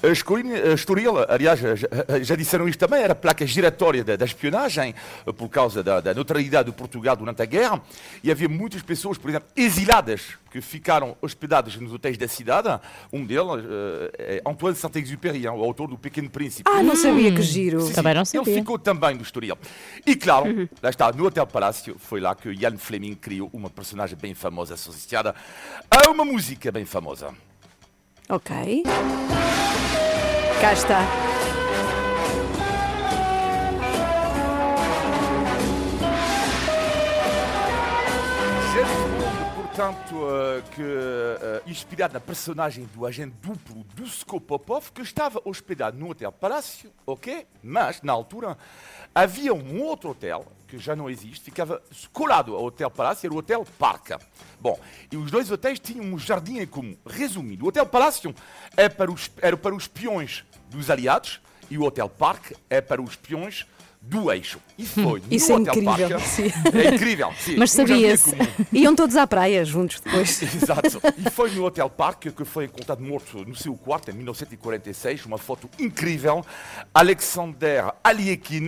[0.02, 1.88] Eh, Estoril, eh, Estoril, aliás, já,
[2.24, 4.96] já disseram isto também, era placa giratória da, da espionagem
[5.28, 7.80] eh, por causa da, da neutralidade de Portugal durante a guerra
[8.24, 12.68] e havia muitas pessoas, por exemplo, exiladas que ficaram hospedadas nos hotéis da cidade.
[13.12, 13.64] Um deles
[14.20, 16.70] eh, é Antoine Saint-Exupéry, o autor do Pequeno Príncipe.
[16.70, 17.82] Ah, não sabia que giro.
[17.82, 18.18] Sim, Também sim.
[18.18, 18.52] não sabia.
[18.52, 19.58] Ele ficou também do Estoril.
[20.06, 24.18] E claro, lá está, no Hotel Palácio, foi lá que Ian Fleming criou uma personagem
[24.22, 25.34] bem famosa associada
[25.90, 27.34] a uma música bem famosa.
[28.30, 28.84] Ok.
[30.62, 31.31] Cá está.
[39.82, 45.98] Portanto, eh, que, eh, inspirado na personagem do agente duplo do Skopopov, que estava hospedado
[45.98, 47.48] no Hotel Palácio, ok?
[47.64, 48.56] Mas, na altura,
[49.16, 51.82] havia um outro hotel, que já não existe, ficava
[52.14, 54.20] colado ao Hotel Palácio, era o Hotel Parca.
[54.60, 54.80] Bom,
[55.12, 56.96] e os dois hotéis tinham um jardim em comum.
[57.04, 58.36] Resumindo, o Hotel Palácio
[58.78, 61.42] é para os, era para os peões dos aliados
[61.72, 63.66] e o Hotel Parque é para os peões
[64.04, 64.60] do eixo.
[64.80, 66.28] E foi Isso no é Hotel incrível, Parque.
[66.28, 66.52] sim.
[66.74, 67.56] É incrível, sim.
[67.60, 68.36] Mas sabia-se.
[68.74, 70.42] Iam todos à praia juntos depois.
[70.42, 71.00] Exato.
[71.18, 75.26] E foi no Hotel Parque que foi encontrado morto no seu quarto em 1946.
[75.28, 76.44] Uma foto incrível.
[76.94, 78.68] Alexander Aliekin,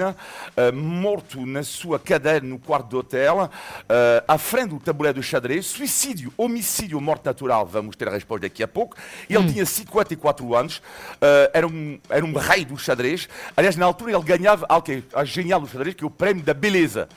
[0.55, 3.49] eh, morto na sua cadeira no quarto do hotel,
[3.89, 5.65] eh, à frente do tabuleiro de xadrez.
[5.65, 7.65] Suicídio, homicídio, morte natural.
[7.65, 8.95] Vamos ter a resposta daqui a pouco.
[9.29, 10.81] Ele tinha 54 anos.
[11.21, 13.27] eh, era, um, era um rei do xadrez.
[13.57, 16.53] Aliás, na altura ele ganhava algo é genial do xadrez, que é o prémio da
[16.53, 17.09] beleza.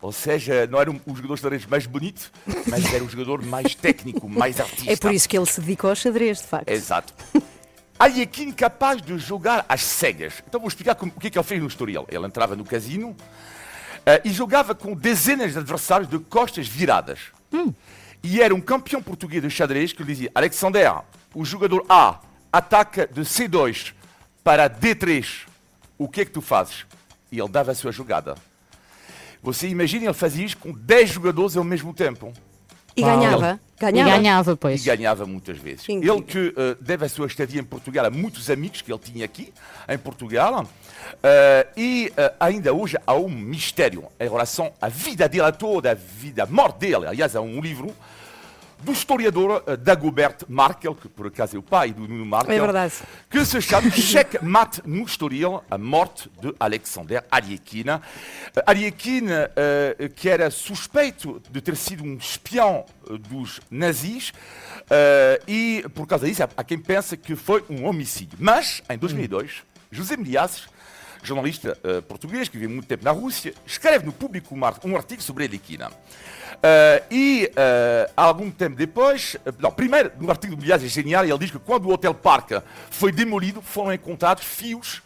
[0.00, 2.30] Ou seja, não era um- o jogador de xadrez mais bonito,
[2.66, 4.84] mas era o jogador mais técnico, mais artista.
[4.92, 6.68] É por isso que ele se dedicou ao xadrez, de facto.
[6.68, 7.12] Exato.
[7.98, 10.34] Aliekin capaz de jogar às cegas.
[10.46, 12.06] Então vou explicar como- o que é que ele fez no Estoril.
[12.08, 13.16] Ele entrava no casino
[14.06, 17.18] eh, e jogava com dezenas de adversários de costas viradas.
[18.22, 21.00] E era um campeão português de xadrez que lhe dizia: Alexander,
[21.34, 22.20] o jogador A
[22.52, 23.92] ataca de C2
[24.44, 25.46] para D3.
[25.98, 26.86] O que é que tu fazes?
[27.30, 28.34] E ele dava a sua jogada.
[29.42, 32.32] Você imagina, ele fazia isto com 10 jogadores ao mesmo tempo.
[32.96, 33.60] E ganhava.
[33.78, 34.10] Ganhava.
[34.10, 34.82] E ganhava, pois.
[34.82, 35.88] E ganhava muitas vezes.
[35.88, 36.16] Incrível.
[36.16, 39.24] Ele que eh, deve a sua estadia em Portugal a muitos amigos que ele tinha
[39.24, 39.52] aqui,
[39.88, 40.66] em Portugal.
[41.22, 45.94] eh, e eh, ainda hoje há um mistério em relação à vida dele toda, a
[45.94, 47.06] vida, a morte dele.
[47.06, 47.94] Aliás, há um livro
[48.82, 52.60] do historiador eh, Dagobert Markel, que por acaso é o pai do Nuno Markel, É
[52.60, 52.94] verdade.
[53.28, 57.88] que se chama Cheque Mate no Estoril, a morte de Alexander Aliekin.
[57.88, 58.00] Eh,
[58.66, 62.84] Aliekin, eh, que era suspeito de ter sido um espião
[63.28, 64.32] dos nazis,
[64.90, 68.38] eh, e por causa disso há há quem pensa que foi um homicídio.
[68.40, 70.68] Mas, em 2002, José Miliases,
[71.22, 74.96] jornalista eh, português que vive muito tempo na Rússia, escreve no Público um ar- um
[74.96, 75.78] artigo sobre Aliekin.
[76.62, 81.38] Eh, e eh, algum tempo depois, não, primeiro, no artigo do Milhares é genial, ele
[81.38, 85.02] diz que quando o Hotel Parca foi demolido, foram encontrados fios,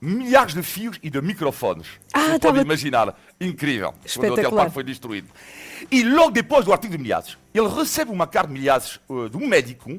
[0.00, 1.86] milhares de fios e de microfones.
[2.14, 4.50] Ah, Você tava- pode imaginar, incrível, quando o Hotel.
[4.52, 5.28] Parca foi destruído.
[5.90, 9.36] E logo depois do artigo de Milhares, ele recebe uma carta de Milhares eh, de
[9.36, 9.98] um médico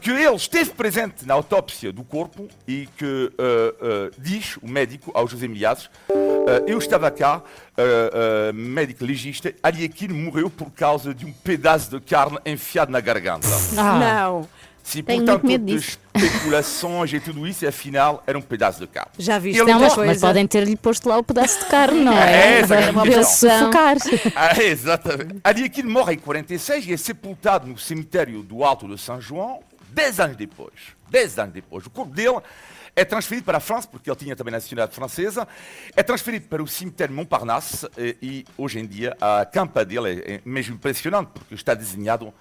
[0.00, 5.10] que ele esteve presente na autópsia do corpo e que eh, eh, diz, o médico,
[5.14, 7.42] ao José Milhares, eh, eu estava cá,
[7.76, 8.10] eh,
[8.48, 13.48] eh, médico legista, Aliekin morreu por causa de um pedaço de carne enfiado na garganta.
[13.76, 13.98] Ah.
[13.98, 14.48] Não.
[14.86, 15.98] Sim, Tenho portanto, muito medo de disso.
[16.14, 19.10] especulações e tudo isso, afinal, era um pedaço de carne.
[19.18, 20.12] Já viste Ele Não, mas, coisa.
[20.12, 22.30] mas podem ter-lhe posto lá o pedaço de carne, não é?
[22.30, 23.58] É, essa é a Para ele questão.
[23.58, 23.96] sufocar.
[24.36, 25.82] Ah, exatamente.
[25.82, 29.58] Morre em 46 e é sepultado no cemitério do Alto de São João,
[29.90, 30.72] 10 anos depois.
[31.10, 31.84] 10 anos depois.
[31.84, 32.38] O corpo dele
[32.94, 35.48] é transferido para a França, porque ele tinha também a nacionalidade francesa,
[35.96, 40.34] é transferido para o cemitério Montparnasse e, e hoje em dia a campa dele é,
[40.36, 42.32] é mesmo impressionante, porque está desenhado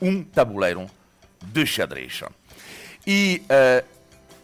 [0.00, 0.86] um tabuleiro
[1.42, 2.22] de xadrez.
[3.06, 3.84] E, eh,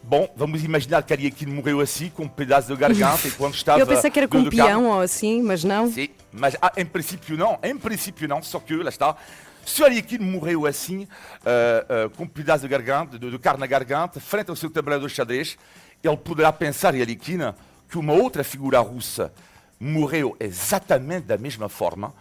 [0.03, 3.79] bom, vamos imaginar que Aliekin morreu assim, com um pedaço de garganta, e quando estava...
[3.79, 5.91] Eu pensei que era com um peão ou assim, mas não.
[5.91, 9.17] Sim, mas ah, em princípio não, em princípio não, só que lá está.
[9.65, 11.07] Se o Aliekin morreu assim,
[11.45, 14.71] ah, ah, com um pedaço de garganta, de, de carne na garganta, frente ao seu
[14.71, 15.57] tabuleiro de xadrez,
[16.03, 17.39] ele poderá pensar, Aliekin,
[17.89, 19.33] que uma outra figura russa
[19.79, 22.13] morreu exatamente da mesma forma.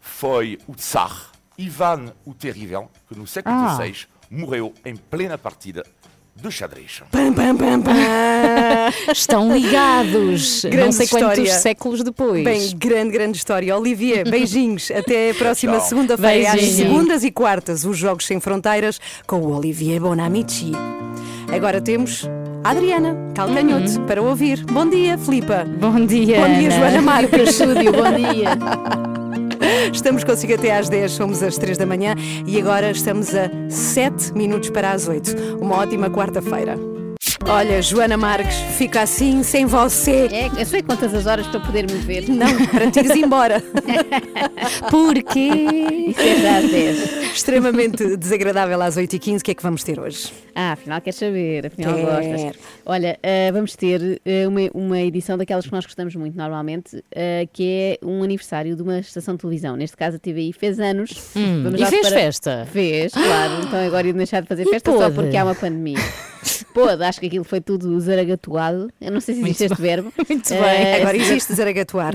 [0.00, 3.76] Foi o Tsar Ivan o Terrível, que no século Ah.
[3.76, 5.84] XVI morreu em plena partida
[6.36, 7.00] de xadrez.
[7.12, 7.92] Pam, pam, pam, pam.
[9.12, 10.64] Estão ligados.
[10.64, 11.54] não Grande sei quantos história.
[11.60, 12.42] séculos depois.
[12.44, 13.76] Bem, grande, grande história.
[13.76, 14.90] Olivia, beijinhos.
[14.90, 20.00] Até a próxima segunda-feira, às segundas e quartas, os Jogos Sem Fronteiras com o Olivier
[20.00, 20.72] Bonamici.
[21.54, 22.28] Agora temos
[22.64, 24.64] a Adriana Calcanhoto para ouvir.
[24.64, 25.64] Bom dia, Filipa.
[25.64, 26.40] Bom dia.
[26.40, 26.78] Bom dia, Ana.
[26.78, 27.50] Joana Marques.
[27.50, 29.13] Estúdio, bom dia.
[29.92, 32.14] Estamos consigo até às 10, somos às 3 da manhã
[32.46, 35.58] e agora estamos a 7 minutos para as 8.
[35.60, 36.93] Uma ótima quarta-feira.
[37.46, 40.28] Olha, Joana Marques, fica assim sem você.
[40.32, 42.28] É, eu sei quantas as horas para poder me ver.
[42.28, 43.62] Não, para te ires embora.
[44.90, 45.50] Porquê?
[46.08, 47.32] Isso é já às 10.
[47.34, 49.40] Extremamente desagradável às 8h15.
[49.40, 50.32] O que é que vamos ter hoje?
[50.54, 52.06] Ah, afinal queres saber, afinal Quero.
[52.06, 52.62] gostas.
[52.86, 57.46] Olha, ah, vamos ter ah, uma, uma edição daquelas que nós gostamos muito normalmente, ah,
[57.52, 59.76] que é um aniversário de uma estação de televisão.
[59.76, 61.10] Neste caso a TVI fez anos.
[61.34, 62.68] Vamos Hum, e fez para- festa?
[62.72, 63.64] Fez, claro.
[63.66, 65.14] Então agora ia deixar de fazer E festa só pôde?
[65.14, 65.98] porque há uma pandemia.
[66.74, 68.90] Pôde, acho que aquilo foi tudo zaragatuado.
[69.00, 70.12] Eu não sei se existe este verbo.
[70.28, 70.94] Muito Ah, bem.
[70.94, 72.14] Agora existe zaragatuar.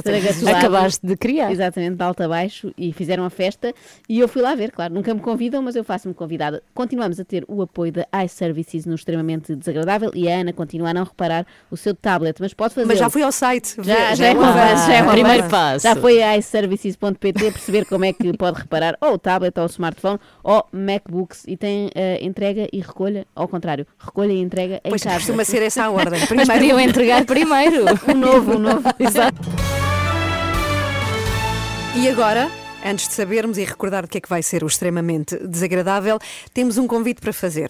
[0.58, 1.52] Acabaste de criar.
[1.52, 3.74] Exatamente, de alto a baixo e fizeram a festa
[4.08, 6.62] e eu fui lá ver, claro, nunca me convidam, mas eu faço-me convidada.
[6.74, 10.94] Continuamos a ter o apoio da iServices no extremamente desagradável e a Ana continua a
[10.94, 12.88] não reparar o seu tablet, mas pode fazer.
[12.88, 13.76] Mas já fui ao site.
[13.82, 15.50] Já, já é um um avanço, já é um Primeiro avanço.
[15.52, 15.84] passo.
[15.84, 19.68] Já foi a iServices.pt perceber como é que pode reparar ou o tablet ou o
[19.68, 24.90] smartphone ou MacBooks e tem eh, entrega e recolha, ao contrário, recolha e entrega em
[25.00, 25.26] Pois casa.
[25.26, 26.20] costuma ser essa a ordem.
[26.20, 27.86] Mas Primeiro podiam entregar primeiro.
[28.08, 28.84] Um novo, um novo.
[29.00, 29.40] Exato.
[31.96, 32.50] E agora,
[32.86, 36.18] antes de sabermos e recordar do que é que vai ser o extremamente desagradável,
[36.54, 37.70] temos um convite para fazer.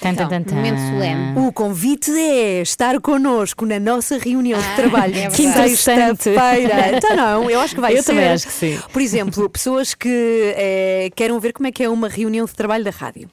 [0.00, 0.54] Tan, tan, tan, tan.
[0.56, 1.38] momento solene.
[1.38, 5.76] O convite é estar connosco na nossa reunião de trabalho é de verdade.
[5.76, 6.96] sexta-feira.
[6.98, 8.12] Então não, eu acho que vai Eu ser.
[8.12, 8.78] também acho que sim.
[8.92, 12.84] Por exemplo, pessoas que eh, queiram ver como é que é uma reunião de trabalho
[12.84, 13.28] da rádio.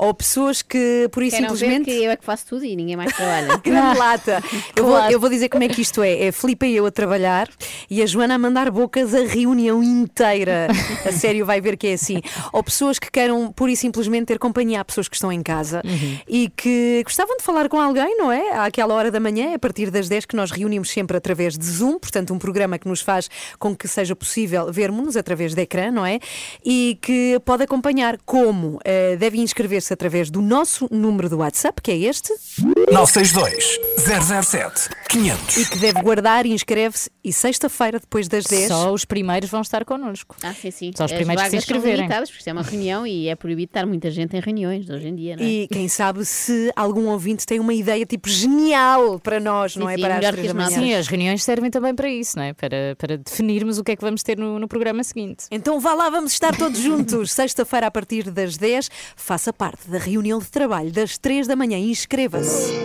[0.00, 1.84] Ou pessoas que, por isso, Queiram ver simplesmente.
[1.90, 3.54] que eu é que faço tudo e ninguém mais trabalha.
[3.62, 4.42] Grande lata.
[4.74, 6.22] Eu, vou, eu vou dizer como é que isto é.
[6.24, 7.46] É Filipe e eu a trabalhar
[7.90, 10.68] e a Joana a mandar bocas a reunião inteira.
[11.04, 12.20] A sério, vai ver que é assim.
[12.52, 15.82] Ou pessoas que queiram pura e simplesmente ter companhia a pessoas que estão em casa
[16.28, 18.52] e que gostavam de falar com alguém, não é?
[18.52, 21.98] Àquela hora da manhã, a partir das 10 que nós reunimos sempre através de Zoom,
[21.98, 26.04] portanto, um programa que nos faz com que seja possível vermos-nos através de ecrã, não
[26.04, 26.20] é?
[26.64, 28.78] E que pode acompanhar como?
[28.84, 32.32] Eh, deve inscrever-se através do nosso número do WhatsApp, que é este.
[32.90, 33.78] 962
[34.44, 35.56] 007 500.
[35.56, 39.60] e que deve guardar e inscreve-se e sexta-feira depois das 10 Só os primeiros vão
[39.60, 40.36] estar connosco.
[40.42, 40.90] Ah, sim, sim.
[40.96, 41.96] Só os As primeiros que se são inscreverem.
[41.96, 45.08] limitadas, porque isto é uma reunião e é proibido estar muita gente em reuniões hoje
[45.08, 45.46] em dia, não é?
[45.46, 49.92] e quem sabe se algum ouvinte tem uma ideia tipo genial para nós, não Sim,
[49.92, 49.96] é?
[49.96, 50.66] sim, para as três da.
[50.70, 52.52] Sim, as reuniões servem também para isso, não é?
[52.52, 55.44] Para, para definirmos o que é que vamos ter no, no programa seguinte.
[55.50, 57.30] Então vá lá, vamos estar todos juntos.
[57.40, 61.78] Sexta-feira, a partir das 10, faça parte da reunião de trabalho das 3 da manhã.
[61.78, 62.79] Inscreva-se.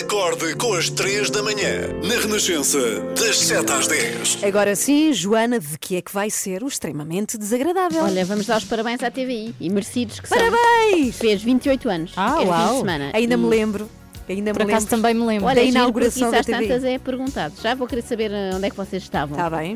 [0.00, 2.78] Acorde com as 3 da manhã, na Renascença,
[3.18, 4.38] das 7 às 10.
[4.44, 8.04] Agora sim, Joana, de que é que vai ser o extremamente desagradável?
[8.04, 11.14] Olha, vamos dar os parabéns à TVI e merecidos que Parabéns!
[11.16, 11.20] são.
[11.20, 12.72] Fez 28 anos Ah, este fim uau.
[12.72, 13.10] de semana.
[13.14, 13.88] Ainda me E- lembro.
[14.28, 14.96] Ainda Por me acaso lembro.
[14.96, 15.46] também me lembro.
[15.46, 16.52] Olha, da inauguração da TVI.
[16.68, 17.54] tantas é perguntado.
[17.62, 19.36] Já vou querer saber eh, onde é que vocês estavam.
[19.38, 19.74] Está bem.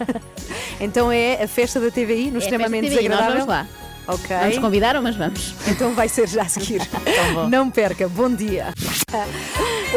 [0.80, 3.46] então é a festa da TVI no É a extremamente TVI, nós desagradável.
[3.46, 3.66] vamos lá.
[4.06, 4.36] Ok.
[4.36, 5.54] Não nos convidaram, mas vamos.
[5.66, 6.82] Então vai ser já a seguir.
[7.48, 8.74] Não perca, bom dia.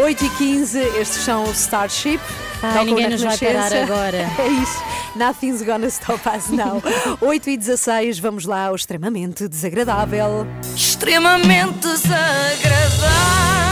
[0.01, 2.19] 8 e 15 estes são o Starship.
[2.63, 4.27] Ai, ninguém nos vai parar agora.
[4.39, 4.83] É isso.
[5.15, 6.81] Nothing's gonna stop us now.
[7.21, 10.47] 8 e 16, vamos lá ao extremamente desagradável.
[10.75, 13.66] Extremamente desagradável.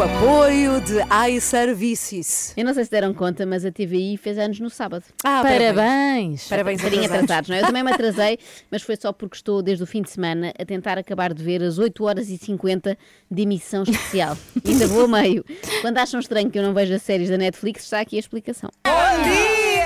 [0.00, 0.94] O apoio de
[1.30, 2.54] iServices.
[2.56, 5.04] Eu não sei se deram conta, mas a TVI fez anos no sábado.
[5.22, 6.48] Ah, Parabéns.
[6.48, 7.24] Parabéns Um bocadinho atrasados.
[7.24, 7.60] atrasados, não é?
[7.60, 8.38] Eu também me atrasei,
[8.72, 11.62] mas foi só porque estou desde o fim de semana a tentar acabar de ver
[11.62, 12.96] as 8 horas e 50
[13.30, 14.38] de emissão especial.
[14.64, 15.44] E ainda vou a meio.
[15.82, 18.70] Quando acham estranho que eu não vejo as séries da Netflix, está aqui a explicação.
[18.86, 19.84] Bom dia!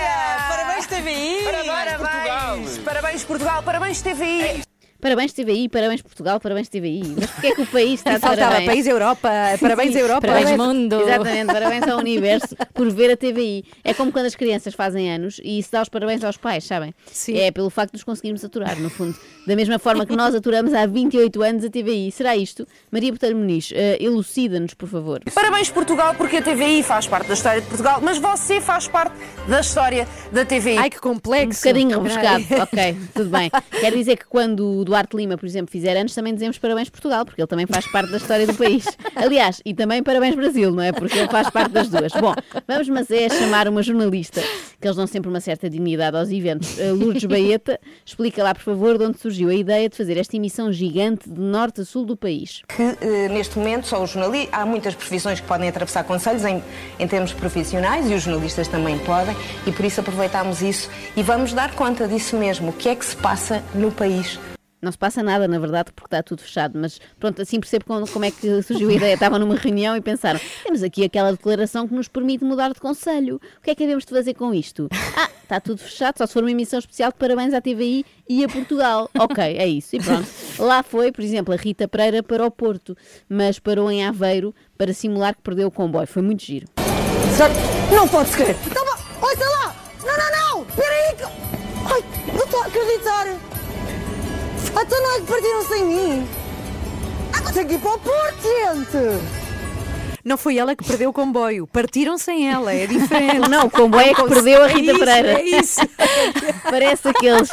[0.48, 1.42] Parabéns TVI!
[1.42, 2.58] Parabéns, Portugal!
[2.84, 3.62] Parabéns Portugal!
[3.64, 4.73] Parabéns TVI!
[5.04, 7.02] Parabéns TVI, parabéns Portugal, parabéns TVI.
[7.20, 8.70] Mas porquê é que o país está de faltava parabéns?
[8.70, 10.26] País Europa, parabéns Sim, Europa.
[10.26, 10.98] Parabéns, mundo.
[10.98, 13.66] Exatamente, parabéns ao universo por ver a TVI.
[13.84, 16.94] É como quando as crianças fazem anos e se dá os parabéns aos pais, sabem?
[17.12, 17.36] Sim.
[17.36, 19.14] É pelo facto de nos conseguirmos aturar, no fundo.
[19.46, 22.10] Da mesma forma que nós aturamos há 28 anos a TVI.
[22.10, 22.66] Será isto?
[22.90, 25.20] Maria Botelho Muniz, eh, elucida-nos, por favor.
[25.34, 29.12] Parabéns Portugal, porque a TVI faz parte da história de Portugal, mas você faz parte
[29.46, 30.78] da história da TVI.
[30.78, 31.60] Ai, que Um complexo.
[31.60, 33.50] bocadinho rebuscado, ok, tudo bem.
[33.70, 37.24] Quer dizer que quando o Duarte Lima, por exemplo, fizer anos, também dizemos parabéns Portugal,
[37.24, 38.86] porque ele também faz parte da história do país.
[39.16, 40.92] Aliás, e também parabéns Brasil, não é?
[40.92, 42.12] Porque ele faz parte das duas.
[42.12, 42.32] Bom,
[42.64, 44.40] vamos, mas é chamar uma jornalista,
[44.80, 46.78] que eles dão sempre uma certa dignidade aos eventos.
[46.78, 50.36] A Lourdes Baeta, explica lá, por favor, de onde surgiu a ideia de fazer esta
[50.36, 52.62] emissão gigante de norte a sul do país.
[52.68, 56.62] que eh, neste momento só os jornalistas, há muitas profissões que podem atravessar conselhos em,
[57.00, 61.52] em termos profissionais e os jornalistas também podem e por isso aproveitámos isso e vamos
[61.52, 64.38] dar conta disso mesmo, o que é que se passa no país.
[64.84, 68.06] Não se passa nada, na verdade, porque está tudo fechado, mas pronto, assim percebo como,
[68.08, 69.14] como é que surgiu a ideia.
[69.14, 73.40] Estavam numa reunião e pensaram: temos aqui aquela declaração que nos permite mudar de conselho.
[73.58, 74.88] O que é que devemos de fazer com isto?
[75.16, 78.44] Ah, está tudo fechado, só se for uma emissão especial de parabéns à TVI e
[78.44, 79.10] a Portugal.
[79.18, 79.96] Ok, é isso.
[79.96, 80.26] E pronto.
[80.58, 82.96] Lá foi, por exemplo, a Rita Pereira para o Porto,
[83.28, 86.06] mas parou em Aveiro para simular que perdeu o comboio.
[86.06, 86.66] Foi muito giro.
[87.94, 88.50] Não pode ser!
[88.66, 88.84] Então,
[89.22, 89.76] olha lá!
[90.04, 90.64] Não, não, não!
[90.74, 91.16] Peraí!
[91.16, 93.53] que- Ai, não estou a acreditar!
[94.76, 96.28] Até não é que partiram sem mim!
[97.32, 99.44] Ah, mas aqui para o Porto, gente!
[100.24, 101.66] Não foi ela que perdeu o comboio.
[101.66, 103.46] Partiram sem ela, é diferente.
[103.50, 105.32] Não, o comboio é que perdeu a Rita É isso, Pereira.
[105.32, 105.80] É isso.
[106.64, 107.50] Parece aqueles.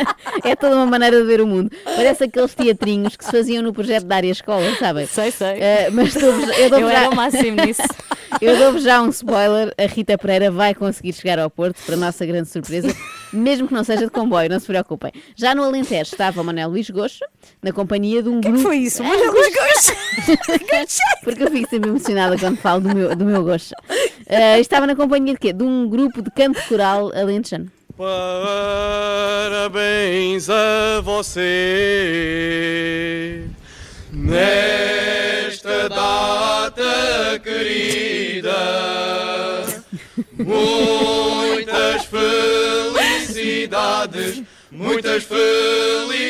[0.42, 1.70] é toda uma maneira de ver o mundo.
[1.84, 5.06] Parece aqueles teatrinhos que se faziam no projeto da área escola, sabem?
[5.06, 5.60] Sei, sei.
[5.60, 7.00] Eh, mas dou-vos- eu dou Eu já...
[7.00, 7.82] era o máximo nisso.
[8.40, 11.98] Eu dou-vos já um spoiler: a Rita Pereira vai conseguir chegar ao Porto, para a
[11.98, 12.94] nossa grande surpresa,
[13.32, 15.12] mesmo que não seja de comboio, não se preocupem.
[15.36, 17.26] Já no Alentejo estava o Manuel Luís Goxa,
[17.62, 18.58] na companhia de um grupo.
[18.58, 19.02] foi isso?
[19.02, 19.94] Manuel Luís Goxa?
[21.24, 23.74] Porque eu fico sempre emocionada quando falo do meu, do meu Goxa.
[24.26, 25.52] Eh, estava na companhia de quê?
[25.52, 27.70] De um grupo de canto coral alentejano.
[29.46, 31.44] Parabéns a você
[34.14, 38.54] nesta data querida.
[40.38, 44.42] Muitas felicidades,
[44.74, 45.22] muitas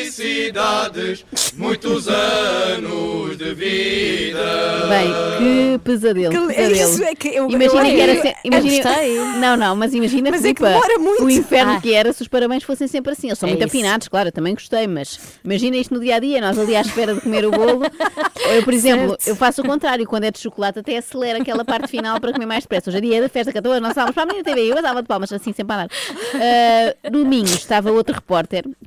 [0.05, 1.25] felicidades,
[1.57, 4.87] muitos anos de vida.
[4.89, 6.31] Bem, que pesadelo.
[6.31, 6.73] Que- pesadelo.
[6.75, 9.19] isso, é que eu- imagina eu- que era eu- se- eu imagina- gostei.
[9.39, 11.25] Não, não, mas imagina Mas é Filipa, muito.
[11.25, 11.81] o inferno Ah.
[11.81, 13.29] que era se os parabéns fossem sempre assim.
[13.29, 13.75] Eles são É muito isso.
[13.77, 16.83] afinados, claro, eu também gostei, mas imagina isto no dia a dia, nós ali à
[16.83, 17.81] espera de comer o bolo.
[18.55, 19.27] Eu, por exemplo, Certo.
[19.29, 22.45] eu faço o contrário, quando é de chocolate, até acelera aquela parte final para comer
[22.45, 22.91] mais depressa.
[22.91, 25.09] Hoje é dia da festa 14, nós estávamos para a minha TV, eu dava de
[25.09, 25.89] palmas assim sempre a andar.
[26.35, 28.34] Ah, domingo estava outro repórter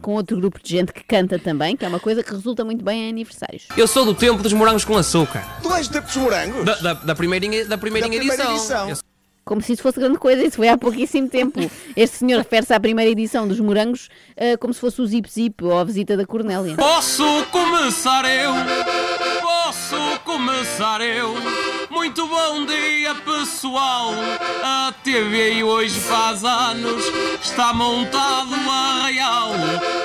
[0.01, 2.83] com outro grupo de gente que canta também, que é uma coisa que resulta muito
[2.83, 3.65] bem em aniversários.
[3.75, 5.43] Eu sou do tempo dos morangos com açúcar.
[5.61, 6.65] Tu és do tempo dos morangos?
[6.65, 8.87] Da, da, da primeirinha, da primeirinha Da primeira edição.
[8.89, 9.07] edição.
[9.45, 11.57] Como se isso fosse grande coisa, isso foi há pouquíssimo tempo.
[11.95, 15.63] Este senhor refere-se à primeira edição dos Morangos ah, como se fosse o Zip Zip
[15.63, 16.75] ou a visita da Cornélia.
[16.75, 18.51] Posso começar eu?
[19.41, 21.33] Posso começar eu?
[21.97, 24.11] Muito bom dia, pessoal.
[24.63, 27.03] A TV hoje faz anos,
[27.41, 29.49] está montado a real.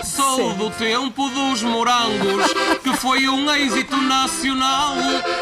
[0.02, 2.46] Sou do tempo dos morangos,
[2.82, 4.96] que foi um êxito nacional.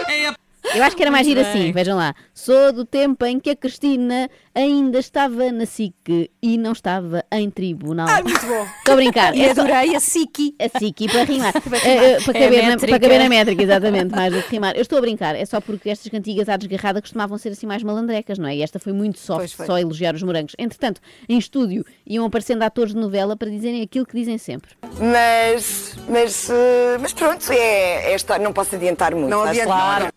[0.09, 0.35] É a
[0.75, 2.15] Eu acho que era mais ir assim, vejam lá.
[2.35, 7.51] Sou do tempo em que a Cristina ainda estava na SIC e não estava em
[7.51, 8.09] tribunal.
[8.09, 8.67] Ah, muito bom.
[8.79, 9.35] Estou a brincar.
[9.37, 10.55] E É só- adorei a Siki.
[10.61, 11.53] A Siki para rimar.
[11.53, 12.05] Para rimar.
[12.05, 12.87] eh, para, É caber na, métrica.
[12.99, 14.75] para caber na métrica, exatamente, mais do que rimar.
[14.77, 17.83] Eu estou a brincar, é só porque estas cantigas à desgarrada costumavam ser assim mais
[17.83, 18.57] malandrecas, não é?
[18.57, 19.67] E esta foi muito soft, foi.
[19.67, 20.55] só elogiar os morangos.
[20.59, 24.71] Entretanto, em estúdio iam aparecendo atores de novela para dizerem aquilo que dizem sempre.
[24.99, 29.29] Mas, mas, eh, mas pronto, é, é esta- não posso adiantar muito.
[29.31, 30.09] Não adianta claro.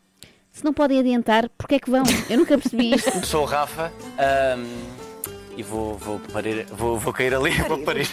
[0.53, 2.03] Se não podem adiantar, porque é que vão?
[2.29, 3.25] Eu nunca percebi isto.
[3.25, 4.63] Sou o Rafa ahm,
[5.57, 8.07] e vou, vou, parir, vou, vou cair ali, vou parir.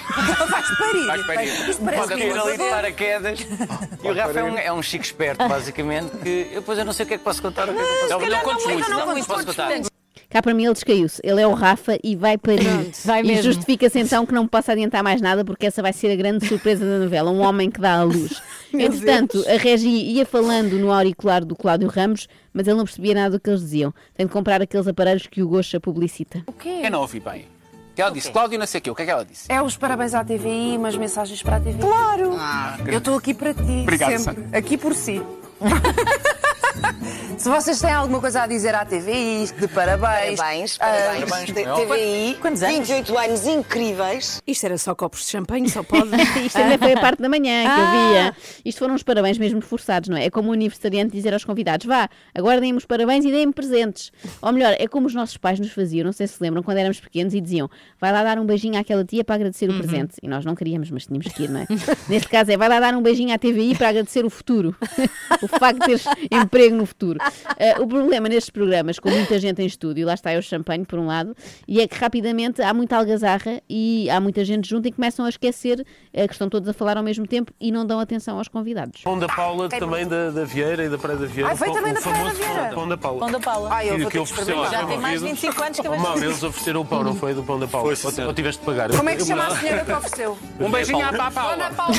[0.48, 1.06] Vais parir.
[1.06, 1.68] Vais parir.
[1.68, 3.40] Isto Vou parece cair ali de um paraquedas.
[4.02, 6.94] E o Rafa é um, é um chico esperto, basicamente, que eu depois eu não
[6.94, 7.68] sei o que é que posso contar.
[7.68, 9.26] O que é que eu posso se calhar não contes não, muito, não não, contes,
[9.26, 9.74] posso contes contar.
[9.74, 9.90] pouco.
[10.30, 11.20] Cá para mim ele descaiu-se.
[11.24, 12.92] Ele é o Rafa e vai parir.
[13.04, 13.42] Vai e mesmo.
[13.42, 16.46] justifica-se então que não me possa adiantar mais nada porque essa vai ser a grande
[16.46, 17.32] surpresa da novela.
[17.32, 18.40] Um homem que dá à luz.
[18.72, 23.30] Entretanto, a Regi ia falando no auricular do Cláudio Ramos, mas ele não percebia nada
[23.30, 23.92] do que eles diziam.
[24.14, 26.44] Tem de comprar aqueles aparelhos que o Gocha publicita.
[26.46, 26.82] O quê?
[26.84, 27.46] Eu não ouvi bem.
[27.96, 29.50] Que ela disse, Cláudio não sei o quê, o que é que ela disse?
[29.50, 31.80] É os parabéns à TVI, umas mensagens para a TVI.
[31.80, 32.38] Claro!
[32.86, 34.56] eu estou aqui para ti, Obrigado, sempre.
[34.56, 35.20] Aqui por si.
[37.38, 40.38] Se vocês têm alguma coisa a dizer à TVI, de parabéns.
[40.38, 40.86] Parabéns, ah,
[41.26, 41.50] parabéns.
[41.50, 42.76] TVI, Quantos anos?
[42.88, 44.42] 28 anos incríveis.
[44.46, 46.10] Isto era só copos de champanhe, só pode.
[46.44, 48.10] Isto ainda foi a parte da manhã que eu Ah.
[48.12, 48.36] via.
[48.64, 50.26] Isto foram os parabéns mesmo forçados, não é?
[50.26, 54.12] É como o aniversariante dizer aos convidados: vá, agora deem-me os parabéns e deem-me presentes.
[54.42, 56.78] Ou melhor, é como os nossos pais nos faziam, não sei se se lembram, quando
[56.78, 60.14] éramos pequenos e diziam: vai lá dar um beijinho àquela tia para agradecer o presente.
[60.22, 61.66] E nós não queríamos, mas tínhamos que ir, não é?
[62.08, 64.76] Neste caso é: vai lá dar um beijinho à TVI para agradecer o futuro.
[65.42, 67.18] o facto de teres emprego no futuro.
[67.20, 67.30] Ah,
[67.80, 71.06] o problema nestes programas, com muita gente em estúdio, lá está eu champanhe por um
[71.06, 71.34] lado,
[71.66, 75.28] e é que rapidamente há muita algazarra e há muita gente junto e começam a
[75.28, 78.48] esquecer eh, que estão todos a falar ao mesmo tempo e não dão atenção aos
[78.48, 79.02] convidados.
[79.02, 81.52] Pão da Paula, também da, da Vieira e da Praia da Vieira.
[81.52, 82.70] Ah, foi também da Praia da Vieira.
[82.74, 83.20] Pão da Paula.
[83.20, 83.68] Pão da Paula.
[83.72, 85.40] Ah, eu E vou que ter que ofereceram Já tem mais de envolvidos.
[85.42, 86.24] 25 anos que eu isso.
[86.24, 87.34] eles ofereceram o pão, não foi?
[87.34, 87.92] Do Pão da Paula.
[87.92, 88.90] Ou, ou tiveste de pagar?
[88.90, 90.38] Como é que chama a senhora que ofereceu?
[90.58, 91.56] Um beijinho à Paula.
[91.56, 91.96] Dona Paula.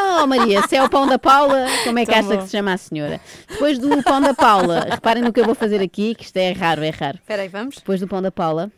[0.00, 2.36] Então, Maria, se é o pão da Paula, como é que Tá acha bom.
[2.38, 3.20] que se chama a senhora?
[3.48, 6.52] Depois do pão da Paula, reparem no que eu vou fazer aqui, que isto é
[6.52, 7.18] raro, é raro.
[7.18, 7.76] Espera aí, vamos?
[7.76, 8.70] Depois do pão da Paula,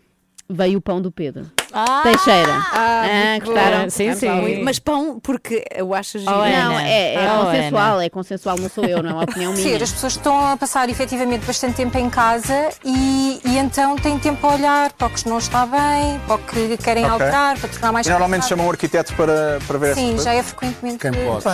[0.48, 1.50] veio o pão do Pedro.
[1.72, 2.00] Ah!
[2.02, 2.52] Teixeira.
[2.72, 3.82] Ah, Ah, gostaram?
[3.84, 3.90] bom.
[3.90, 4.28] Sim, sim.
[4.62, 6.30] Mas pão, porque eu acho giro.
[6.32, 6.82] Oh, Não, Ana.
[6.88, 9.62] é, é Oh, consensual, é consensual, não sou eu, não é uma opinião minha.
[9.78, 14.18] Sim, as pessoas estão a passar efetivamente bastante tempo em casa e, e então têm
[14.18, 17.12] tempo a olhar para o que não está bem, para o que querem Ok.
[17.14, 20.42] alterar, para tornar mais E normalmente chamam um arquiteto para, para ver Sim, já é
[20.42, 20.98] frequentemente.
[20.98, 21.44] Quem pode?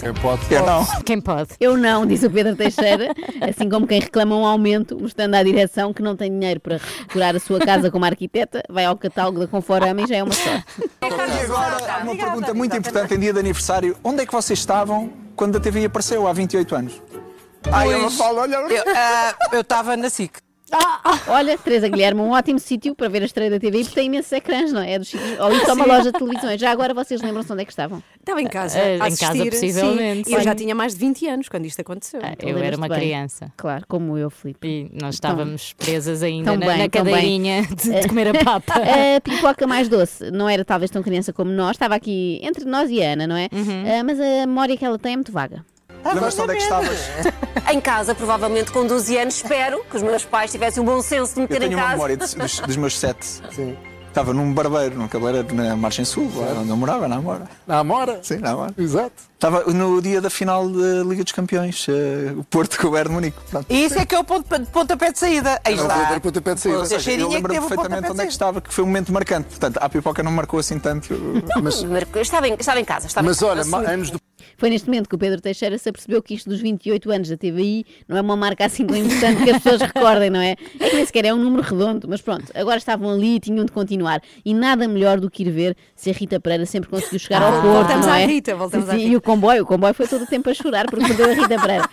[0.00, 0.40] Quem pode?
[0.54, 0.86] Eu não.
[1.04, 1.48] Quem pode?
[1.60, 3.14] Eu não, diz o Pedro Teixeira,
[3.48, 7.34] assim como quem reclama um aumento, mostrando à direção que não tem dinheiro para decorar
[7.36, 10.64] a sua casa como arquiteta, vai ao catálogo da Conforama e já é uma sorte.
[11.02, 13.96] E agora, há uma pergunta muito importante em dia de aniversário.
[14.02, 17.02] Onde é que vocês estavam quando a TVI apareceu, há 28 anos?
[17.70, 18.56] Ai, ela fala, olha...
[19.52, 20.38] Eu estava na SIC.
[21.28, 24.30] Olha, Teresa Guilherme, um ótimo sítio para ver a estreia da TVI, porque tem imensos
[24.32, 24.92] ecrãs, não é?
[24.92, 26.60] É dos sítios- Ou isso é uma loja de televisões.
[26.60, 28.02] Já agora vocês lembram-se onde é que estavam?
[28.18, 28.78] Estava em casa.
[28.78, 30.28] Ah, a em casa, assistir, possivelmente.
[30.28, 30.34] sim.
[30.34, 32.20] Eu já tinha mais de 20 anos quando isto aconteceu.
[32.22, 32.98] Ah, eu era uma bem?
[32.98, 33.52] criança.
[33.56, 34.66] Claro, como eu, Filipe.
[34.66, 38.44] E nós estávamos presas ainda Tão na, bem, na tão cadeirinha de, de comer a
[38.44, 38.74] papa.
[39.16, 42.90] A pipoca mais doce não era talvez tão criança como nós, estava aqui entre nós
[42.90, 43.48] e a Ana, não é?
[43.52, 43.84] Uhum.
[44.00, 45.64] Ah, mas a memória que ela tem é muito vaga.
[46.04, 46.98] Lembras-te onde é que estavas?
[47.70, 51.34] Em casa, provavelmente com 12 anos, espero que os meus pais tivessem o bom senso
[51.34, 51.92] de me Eu meter em tenho uma casa.
[51.94, 53.24] memória de- dos, dos meus sete.
[53.54, 53.76] Sim.
[54.08, 56.28] Estava num barbeiro, num cabeleireiro na Margem Sul,
[56.60, 57.42] onde eu morava, na Amora.
[57.64, 58.18] Na Amora?
[58.24, 58.74] Sim, na Amora.
[58.76, 59.12] Exato.
[59.34, 63.08] Estava no dia da final da Liga dos Campeões, eh, o Porto com o Bayern
[63.10, 63.38] de Munique.
[63.48, 63.66] Pronto.
[63.70, 65.60] E isso é que é o ponto, pontapé de saída.
[65.64, 65.94] Aí Era o está.
[65.94, 66.78] verdadeiro pontapé de saída.
[66.80, 68.86] Ou seja, cheirinha eu lembro teve o perfeitamente onde é que estava, que foi um
[68.88, 69.48] momento marcante.
[69.50, 71.14] Portanto, a pipoca não marcou assim tanto.
[71.62, 73.06] Mas, Eu estava em, estava em casa.
[73.06, 74.18] Estava em Mas casa, olha, anos de...
[74.56, 77.36] Foi neste momento que o Pedro Teixeira se apercebeu que isto dos 28 anos da
[77.36, 80.56] TVI não é uma marca assim tão importante que as pessoas recordem, não é?
[80.78, 83.64] É que nem sequer é um número redondo, mas pronto, agora estavam ali e tinham
[83.64, 84.20] de continuar.
[84.44, 87.48] E nada melhor do que ir ver se a Rita Pereira sempre conseguiu chegar ao
[87.48, 88.26] Ah, Porto, voltamos não à é?
[88.26, 89.10] Rita, voltamos à Sim, Rita.
[89.12, 91.60] E o comboio, o comboio foi todo o tempo a chorar porque perdeu a Rita
[91.60, 91.88] Pereira.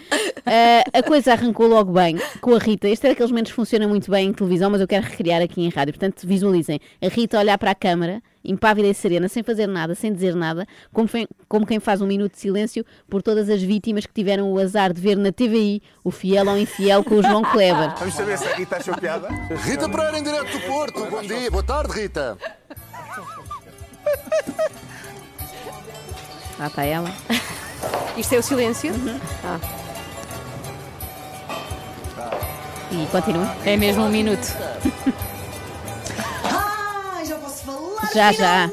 [0.45, 2.87] Ah, a coisa arrancou logo bem com a Rita.
[2.87, 5.61] Este é daqueles momentos que funciona muito bem em televisão, mas eu quero recriar aqui
[5.61, 5.93] em rádio.
[5.93, 10.13] Portanto, visualizem a Rita olhar para a câmara, impávida e serena, sem fazer nada, sem
[10.13, 14.05] dizer nada, como, fe- como quem faz um minuto de silêncio por todas as vítimas
[14.05, 17.41] que tiveram o azar de ver na TVI o fiel ou infiel com o João
[17.43, 17.93] Kleber.
[17.97, 19.27] Vamos saber se a Rita achou piada?
[19.63, 21.05] Rita Pereira em direto do Porto.
[21.05, 22.37] Bom dia, boa tarde, Rita.
[26.59, 27.11] Lá está ela.
[28.17, 28.91] Isto é o silêncio?
[28.93, 29.19] Uhum.
[29.43, 29.59] Ah.
[32.91, 33.55] E continua.
[33.65, 34.47] É mesmo um minuto.
[37.99, 38.31] Ah, já?
[38.31, 38.71] Já,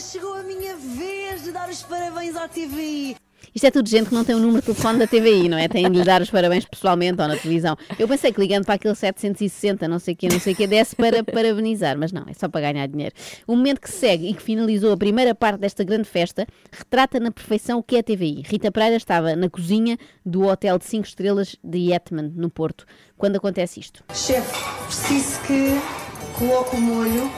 [0.00, 3.16] chegou a minha vez de dar os parabéns à TVI.
[3.54, 5.66] Isto é tudo gente que não tem o número de telefone da TVI, não é?
[5.66, 7.76] Tem de lhe dar os parabéns pessoalmente ou na televisão.
[7.98, 10.66] Eu pensei que ligando para aquele 760, não sei o quê, não sei o quê,
[10.66, 13.14] desse para parabenizar, mas não, é só para ganhar dinheiro.
[13.46, 17.32] O momento que segue e que finalizou a primeira parte desta grande festa retrata na
[17.32, 18.42] perfeição o que é a TVI.
[18.46, 22.86] Rita Pereira estava na cozinha do hotel de 5 estrelas de Yetman, no Porto,
[23.18, 24.04] quando acontece isto.
[24.14, 24.52] Chefe,
[24.86, 27.30] preciso que coloque o molho,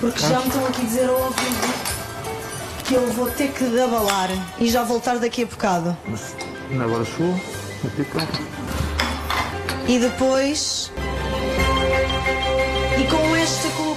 [0.00, 1.74] porque já me estão aqui a dizer ao ouvido
[2.84, 5.96] que eu vou ter que abalar e já voltar daqui a bocado.
[6.82, 7.38] Agora chegou.
[9.86, 10.90] E depois.
[12.98, 13.89] E com esta colocação.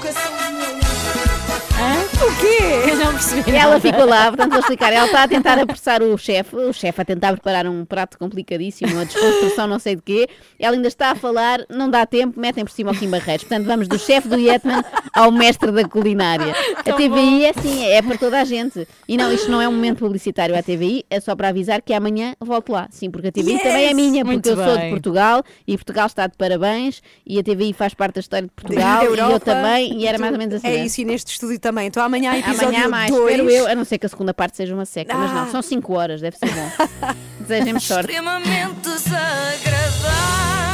[1.84, 2.92] O quê?
[2.92, 3.52] Eu não percebi.
[3.52, 4.94] E ela ficou lá, portanto, vou explicar.
[4.94, 8.94] Ela está a tentar apressar o chefe, o chefe a tentar preparar um prato complicadíssimo,
[8.94, 10.28] uma desconstrução não sei de quê.
[10.60, 13.44] Ela ainda está a falar, não dá tempo, metem por cima o Kim Barreiros.
[13.44, 16.54] Portanto, vamos do chefe do Yetman ao mestre da culinária.
[16.78, 18.88] A TVI é assim, é para toda a gente.
[19.08, 21.94] E não, isto não é um momento publicitário à TVI, é só para avisar que
[21.94, 22.88] amanhã volto lá.
[22.92, 23.96] Sim, porque a TVI também é Yes!
[23.96, 24.90] minha, Muito porque eu sou de.
[24.90, 28.84] Portugal e Portugal está de parabéns e a TVI faz parte da história de Portugal
[28.84, 30.68] Da e eu Europa, também, e era mais ou menos assim.
[30.68, 30.86] É né?
[30.86, 31.73] isso, e neste estúdio também.
[31.82, 33.32] Então amanhã episódio Amanhã há mais, 2.
[33.32, 35.34] espero eu, a não ser que a segunda parte seja uma seca, mas Ah.
[35.34, 36.70] não, são 5 horas, deve ser bom.
[37.40, 38.10] Desejem-me sorte.
[38.12, 40.73] Extremamente desagradável.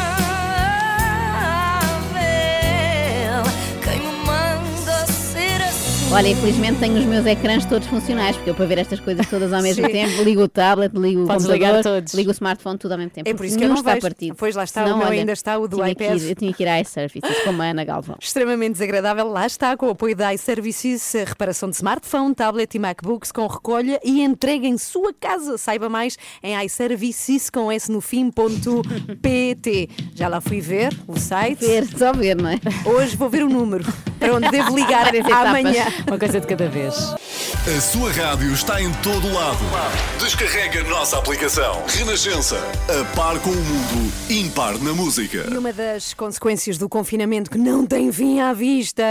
[6.11, 9.53] Olha, infelizmente tenho os meus ecrãs todos funcionais, porque eu para ver estas coisas todas
[9.53, 9.91] ao mesmo Sim.
[9.91, 13.29] tempo, ligo o tablet, ligo Podes o computador, ligo o smartphone, tudo ao mesmo tempo.
[13.29, 14.01] É por isso que eu não está vejo.
[14.01, 14.35] partido.
[14.35, 16.19] Pois lá está, Senão, o meu olha, ainda está, o do tinha iPad.
[16.19, 18.17] ir- eu tinha que ir à iServices, como a Ana Galvão.
[18.19, 22.79] Extremamente desagradável, lá está, com o apoio da iServices, a reparação de smartphone, tablet e
[22.79, 25.59] MacBooks com recolha e entrega em sua casa.
[25.59, 29.89] Saiba mais em iServices com S no fim.pt.
[30.15, 31.59] Já lá fui ver o site.
[31.63, 32.59] Ver, só ver, não é?
[32.83, 33.85] Hoje vou ver o número
[34.19, 35.85] para onde devo ligar amanhã.
[36.07, 36.95] Uma coisa de cada vez.
[36.95, 39.59] A sua rádio está em todo o lado.
[40.19, 41.83] Descarrega a nossa aplicação.
[41.87, 42.57] Renascença.
[42.89, 45.47] A par com o mundo, impar na música.
[45.49, 49.03] E uma das consequências do confinamento que não tem fim à vista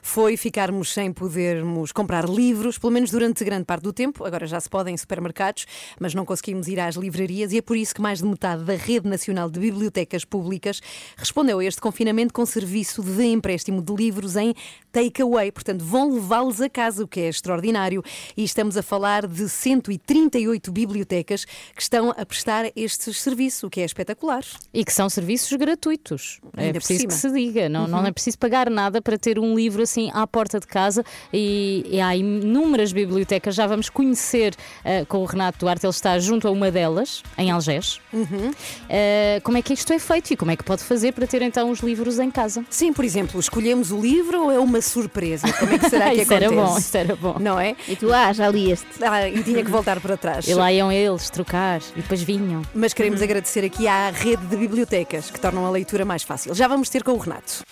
[0.00, 4.24] foi ficarmos sem podermos comprar livros, pelo menos durante grande parte do tempo.
[4.24, 5.66] Agora já se pode em supermercados,
[6.00, 8.74] mas não conseguimos ir às livrarias e é por isso que mais de metade da
[8.74, 10.80] Rede Nacional de Bibliotecas Públicas
[11.16, 14.54] respondeu a este confinamento com serviço de empréstimo de livros em
[14.90, 15.52] takeaway.
[15.52, 18.02] Portanto, vão levá-los a casa, o que é extraordinário.
[18.36, 23.80] E estamos a falar de 138 bibliotecas que estão a prestar este serviço, o que
[23.80, 24.42] é espetacular.
[24.72, 26.40] E que são serviços gratuitos.
[26.56, 27.68] é Ainda por preciso que se diga.
[27.68, 28.06] Não, não Uhum.
[28.06, 31.04] é preciso pagar nada para ter um livro assim à porta de casa.
[31.32, 33.54] E, e há inúmeras bibliotecas.
[33.54, 35.84] Já vamos conhecer eh, com o Renato Duarte.
[35.86, 38.00] Ele está junto a uma delas, em Algés.
[38.12, 38.50] Uhum.
[38.88, 41.42] Eh, como é que isto é feito e como é que pode fazer para ter
[41.42, 42.64] então os livros em casa?
[42.70, 45.52] Sim, por exemplo, escolhemos o livro ou é uma surpresa?
[45.52, 46.72] Como é que será que Isso era acontece?
[46.72, 47.36] bom, isso era bom.
[47.38, 47.76] Não é?
[47.86, 48.86] E tu, ah, já li este.
[49.02, 50.46] Ah, e tinha que voltar para trás.
[50.48, 52.62] E lá iam eles trocar e depois vinham.
[52.74, 56.54] Mas queremos agradecer aqui à rede de bibliotecas que tornam a leitura mais fácil.
[56.54, 57.62] Já vamos ter com o Renato.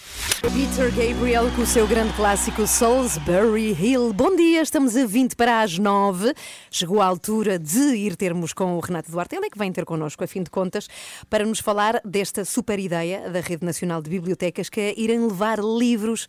[0.43, 4.13] Peter Gabriel com o seu grande clássico Salisbury Hill.
[4.13, 6.33] Bom dia, estamos a 20 para as 9.
[6.71, 9.35] Chegou a altura de ir termos com o Renato Duarte.
[9.37, 10.89] Ele é que vem ter connosco, a fim de contas,
[11.29, 15.59] para nos falar desta super ideia da Rede Nacional de Bibliotecas que é irem levar
[15.59, 16.29] livros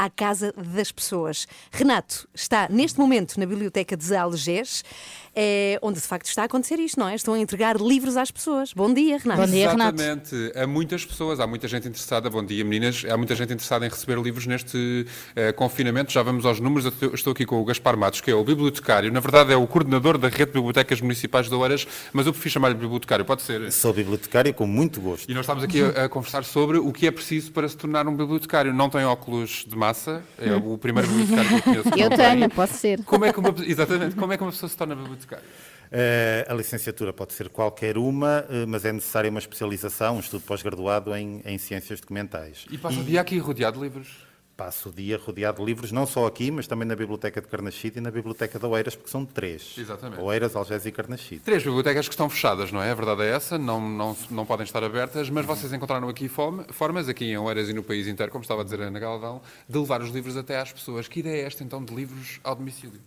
[0.00, 1.46] à casa das pessoas.
[1.70, 4.82] Renato está neste momento na Biblioteca de Algés,
[5.36, 7.14] é, onde de facto está a acontecer isto, não é?
[7.14, 8.72] Estão a entregar livros às pessoas.
[8.72, 9.42] Bom dia, Renato.
[9.92, 10.52] Exatamente.
[10.56, 13.90] Há muitas pessoas, há muita gente interessada, bom dia meninas, há muita gente interessada em
[13.90, 16.10] receber livros neste eh, confinamento.
[16.12, 16.90] Já vamos aos números.
[17.02, 19.12] Eu estou- aqui com o Gaspar Matos, que é o bibliotecário.
[19.12, 22.54] Na verdade, é o coordenador da rede de bibliotecas municipais de Oeiras, mas eu prefiro
[22.54, 23.70] chamar-lhe bibliotecário, pode ser?
[23.70, 25.30] Sou bibliotecário com muito gosto.
[25.30, 28.08] E nós estamos aqui a, a conversar sobre o que é preciso para se tornar
[28.08, 28.74] um bibliotecário.
[28.74, 31.90] Não tem óculos de massa, é o primeiro bibliotecário que eu conheço.
[31.90, 32.48] que Eu tenho, tem.
[32.48, 33.04] posso ser.
[33.04, 35.44] Como é que uma, exatamente, como é que uma pessoa se torna bibliotecário?
[35.92, 40.42] Eh, a licenciatura pode ser qualquer uma, eh, mas é necessária uma especialização, um estudo
[40.42, 42.64] pós-graduado em, em ciências documentais.
[42.70, 44.29] E passa o dia aqui rodeado de livros.
[44.60, 47.96] Passo o dia rodeado de livros, não só aqui, mas também na Biblioteca de Carnachide
[47.98, 49.74] e na Biblioteca de Oeiras, porque são três.
[49.78, 50.20] Exatamente.
[50.20, 51.40] Oeiras, Algés e Carnachide.
[51.40, 52.90] Três bibliotecas que estão fechadas, não é?
[52.90, 56.64] A verdade é essa, não, não, não podem estar abertas, mas vocês encontraram aqui fome-
[56.70, 59.40] formas, aqui em Oeiras e no país inteiro, como estava a dizer a Ana Galvão,
[59.66, 61.08] de levar os livros até às pessoas.
[61.08, 63.00] Que ideia é esta, então, de livros ao domicílio?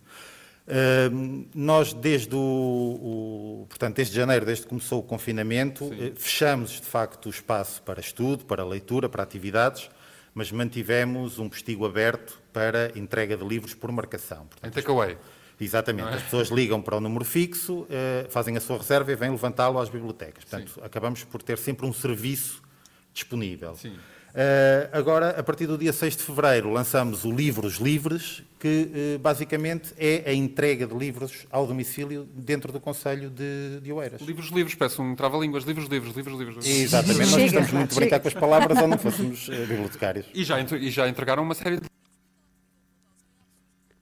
[0.66, 6.70] Uh, nós, desde o, o- portanto, desde janeiro, desde que começou o confinamento, eh, fechamos
[6.80, 9.90] de facto o espaço para estudo, para leitura, para atividades,
[10.34, 14.48] mas mantivemos um postigo aberto para entrega de livros por marcação.
[14.62, 15.16] Em takeaway.
[15.60, 16.08] Exatamente.
[16.08, 16.14] É?
[16.14, 19.78] As pessoas ligam para o número fixo, eh, fazem a sua reserva e vêm levantá-lo
[19.78, 20.44] às bibliotecas.
[20.44, 22.60] Portanto, acabamos por ter sempre um serviço
[23.12, 23.78] disponível.
[23.84, 23.90] Eh,
[24.92, 29.92] agora, a partir do dia 6 de fevereiro, lançamos o Livros Livres, que eh, basicamente
[29.98, 34.22] é a entrega de livros ao domicílio dentro do Conselho de, de Oeiras.
[34.22, 36.66] Livros livres, peço um trava-línguas, livros livres, livros livres.
[36.66, 40.26] Exatamente, nós Chega, gostamos muito de brincar com as palavras ou não fôssemos eh, bibliotecários.
[40.34, 41.93] E já, e já entregaram uma série de.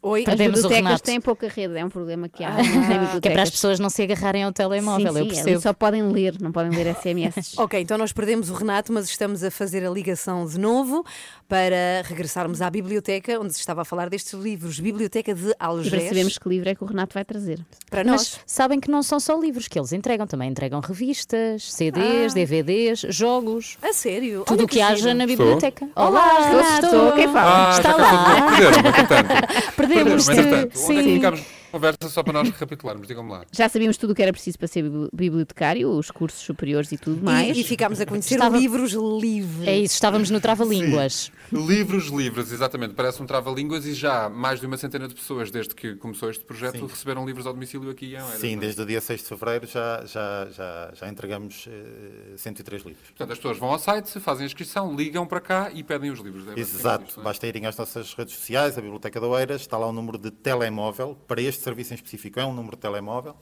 [0.04, 1.04] Oi, As Perdemos o bibliotecas Renato.
[1.04, 2.48] têm pouca rede, é um problema que há.
[2.48, 5.30] Ah, nas que é para as pessoas não se agarrarem ao telemóvel, sim, eu sim,
[5.30, 5.60] percebo.
[5.60, 7.54] só podem ler, não podem ler SMS.
[7.62, 11.04] Ok, então nós perdemos o Renato, mas estamos a fazer a ligação de novo
[11.48, 14.80] para regressarmos à biblioteca, onde se estava a falar destes livros.
[14.80, 16.08] Biblioteca de E para Algés.
[16.08, 17.60] sabermos que livro é que o Renato vai trazer.
[17.88, 22.32] Para Mas sabem que não são só livros que eles entregam, também entregam revistas, CDs,
[22.32, 22.34] Ah.
[22.34, 23.76] DVDs, jogos.
[23.80, 24.42] A sério?
[24.46, 25.36] Tudo Olha o que, que haja na Estou?
[25.46, 25.88] biblioteca.
[25.94, 26.86] Olá, Olá, Renato.
[26.86, 27.68] Estou, quem fala?
[27.68, 28.46] Ah, Está lá.
[29.76, 30.34] Perderam-me, Perdemos-te.
[30.34, 30.90] Perderam-me, entretanto.
[30.90, 31.40] Onde é que ficámos
[31.72, 33.08] conversa só para nós recapitularmos?
[33.08, 33.44] Digam-me lá.
[33.50, 36.98] Já sabíamos tudo o que era preciso para ser bibli- bibliotecário, os cursos superiores e
[36.98, 37.56] tudo mais.
[37.56, 39.66] E, e ficámos a conhecer Estava- livros livres.
[39.66, 41.32] É isso, estávamos no Trava-Línguas.
[41.50, 42.94] Livros livres, exatamente.
[42.94, 46.44] Parece um trava-línguas e já mais de uma centena de pessoas, desde que começou este
[46.44, 48.40] projeto, receberam livros ao domicílio aqui em Oeiras.
[48.40, 48.56] Sim, é?
[48.58, 53.06] desde o dia 6 de fevereiro já, já, já, já entregamos eh, 103 livros.
[53.08, 56.20] Portanto, as pessoas vão ao site, fazem a inscrição, ligam para cá e pedem os
[56.20, 56.46] livros.
[56.48, 57.24] É Exato, não é?
[57.24, 60.30] basta irem às nossas redes sociais, a Biblioteca da Oeiras, está lá o número de
[60.30, 63.36] telemóvel, para este serviço em específico é um número de telemóvel,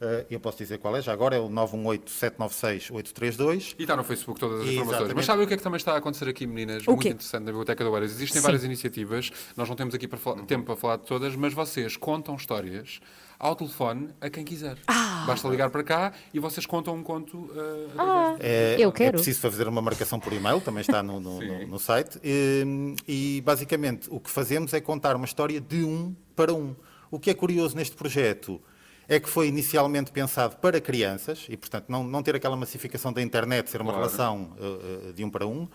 [0.00, 3.74] Eh, eu posso dizer qual é, já agora é o 918-796-832.
[3.78, 4.88] E está no Facebook todas as informações.
[4.90, 5.16] Exatamente.
[5.16, 6.86] Mas sabem o que é que também está a acontecer aqui, meninas?
[6.86, 7.08] O Muito quê?
[7.10, 8.10] interessante na Biblioteca da Oeiras.
[8.12, 8.44] Existem Sim.
[8.44, 11.96] várias iniciativas, nós não temos aqui para falar- tempo para falar de todas, mas vocês
[11.96, 13.00] contam histórias
[13.38, 14.76] ao telefone a quem quiser.
[15.26, 17.50] Basta ligar para cá e vocês contam um conto.
[17.96, 19.12] através de- É, Eu É quero.
[19.12, 22.18] preciso fazer uma marcação por e-mail, também está no, no- no- no site.
[22.22, 26.74] E, e, basicamente o que fazemos é contar uma história de um para um.
[27.14, 28.60] O que é curioso neste projeto
[29.06, 33.22] é que foi inicialmente pensado para crianças e, portanto, não, não ter aquela massificação da
[33.22, 34.08] internet, ser uma Claro.
[34.08, 35.68] relação eh, de um para um.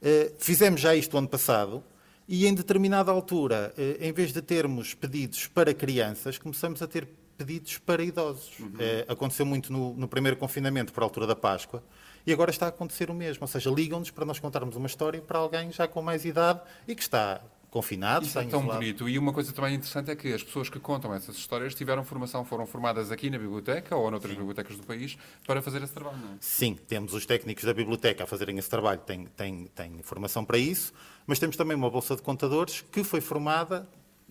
[0.00, 1.82] Eh, fizemos já isto ano passado.
[2.28, 7.78] E em determinada altura, em vez de termos pedidos para crianças, começamos a ter pedidos
[7.78, 8.52] para idosos.
[8.78, 11.82] Eh, aconteceu muito no, no primeiro confinamento, por altura da Páscoa,
[12.24, 13.42] e agora está a acontecer o mesmo.
[13.42, 16.94] Ou seja, ligam-nos para nós contarmos uma história para alguém já com mais idade e
[16.94, 17.40] que está
[17.70, 18.80] confinado, Isso é tão isolado.
[18.80, 19.08] bonito.
[19.08, 22.44] E uma coisa também interessante é que as pessoas que contam essas histórias tiveram formação,
[22.44, 25.16] foram formadas aqui na biblioteca ou noutras bibliotecas do país
[25.46, 26.36] para fazer esse trabalho, não é?
[26.40, 30.58] Sim, temos os técnicos da biblioteca a fazerem esse trabalho, têm, têm, têm formação para
[30.58, 30.92] isso,
[31.26, 33.88] mas temos também uma bolsa de contadores que foi formada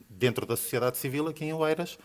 [0.10, 1.98] dentro da sociedade civil aqui em Oeiras,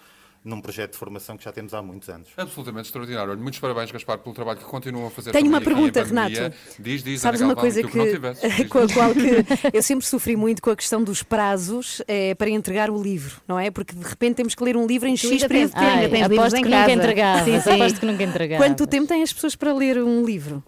[0.44, 2.28] num projeto de formação que já temos há muitos anos.
[2.36, 3.32] Absolutamente extraordinário.
[3.32, 5.32] Olha, muitos parabéns, Gaspar, pelo trabalho que continuam a fazer.
[5.32, 6.02] Tenho uma pergunta.
[6.02, 6.34] Renato.
[6.78, 8.42] Diz, diz, Sabes Ana uma coisa que, que não tivesses.
[8.56, 8.68] Diz.
[8.68, 12.50] com a qual que eu sempre sofri muito com a questão dos prazos eh, para
[12.50, 13.70] entregar o livro, não é?
[13.70, 16.14] Porque de repente temos que ler um livro em Tu X período de tempo.
[16.14, 16.80] livros aposto que casa.
[16.80, 17.44] nunca entregavas.
[17.44, 17.70] Sim, sim.
[17.80, 18.66] Aposto que nunca entregavas.
[18.66, 20.62] Quanto tempo têm as pessoas para ler um livro?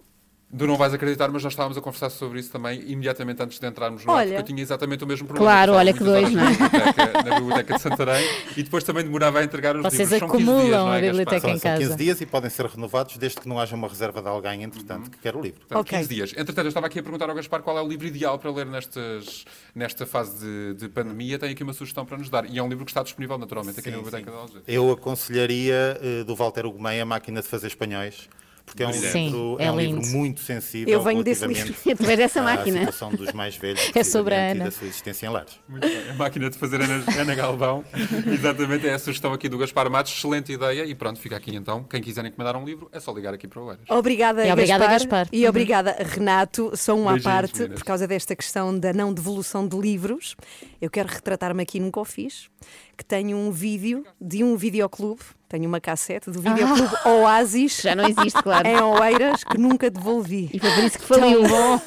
[0.55, 3.67] Tu não vais acreditar, mas nós estávamos a conversar sobre isso também imediatamente antes de
[3.67, 4.27] entrarmos no ar, Olha.
[4.27, 5.51] porque eu tinha exatamente o mesmo problema.
[5.51, 6.45] Claro, olha que dois, não é?
[6.51, 10.19] na biblioteca, na biblioteca de Santarém e depois também demorava a entregar os Vocês livros.
[10.19, 11.11] São 15 dias, acumulam não é, a Gaspar?
[11.11, 11.97] biblioteca São, em são 15 casa.
[11.97, 15.17] dias e podem ser renovados desde que não haja uma reserva de alguém, entretanto, que
[15.17, 15.59] quer o livro.
[15.59, 15.97] Portanto, Ok.
[15.97, 16.31] 15 dias.
[16.31, 18.65] Entretanto, eu estava aqui a perguntar ao Gaspar qual é o livro ideal para ler
[18.67, 19.43] nestas,
[19.75, 21.37] nesta fase de, de pandemia.
[21.37, 22.49] Tem aqui uma sugestão para nos dar.
[22.49, 24.63] E é um livro que está disponível naturalmente aqui na Biblioteca da Algés.
[24.65, 28.29] Eu aconselharia eh, do Walter Ugumem A Máquina de Fazer Espanhóis,
[28.67, 31.73] porque é um, Sim, livro, é é um livro muito sensível Eu venho desse livro.
[31.73, 32.79] Tu és dessa à máquina.
[32.79, 34.65] situação dos mais velhos É sobre a e Ana.
[34.65, 35.53] da sua existência em lares.
[35.67, 36.09] Muito bem.
[36.09, 37.83] A máquina de fazer Ana, Ana Galvão.
[38.31, 40.11] Exatamente, é a sugestão aqui do Gaspar Matos.
[40.13, 40.85] Excelente ideia.
[40.85, 41.83] E pronto, fica aqui então.
[41.83, 43.85] Quem quiser encomendar um livro, é só ligar aqui para o Eiras.
[43.89, 45.19] Obrigada, E obrigada, Gaspar.
[45.21, 45.27] Gaspar.
[45.31, 45.49] E Uhum.
[45.49, 46.71] obrigada, Renato.
[46.75, 47.79] Só um à parte, meninas.
[47.79, 50.35] por causa desta questão da não devolução de livros.
[50.79, 52.49] Eu quero retratar-me aqui num Cofis,
[52.95, 55.21] que tenho um vídeo de um videoclube.
[55.49, 57.79] Tenho uma cassete do videoclube Oasis.
[57.81, 58.67] Já não existe, claro.
[58.67, 60.49] Em Oeiras, que nunca devolvi.
[60.53, 61.41] E foi por isso que faliu.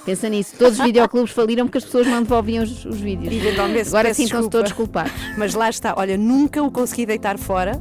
[0.04, 0.54] Pensa nisso.
[0.58, 3.32] Todos os videoclubes faliram porque as pessoas não devolviam os, os vídeos.
[3.32, 4.50] Eventualmente, Agora sim estão-se desculpa.
[4.50, 5.12] todos culpados.
[5.36, 7.80] Mas lá está, olha, nunca o consegui deitar fora.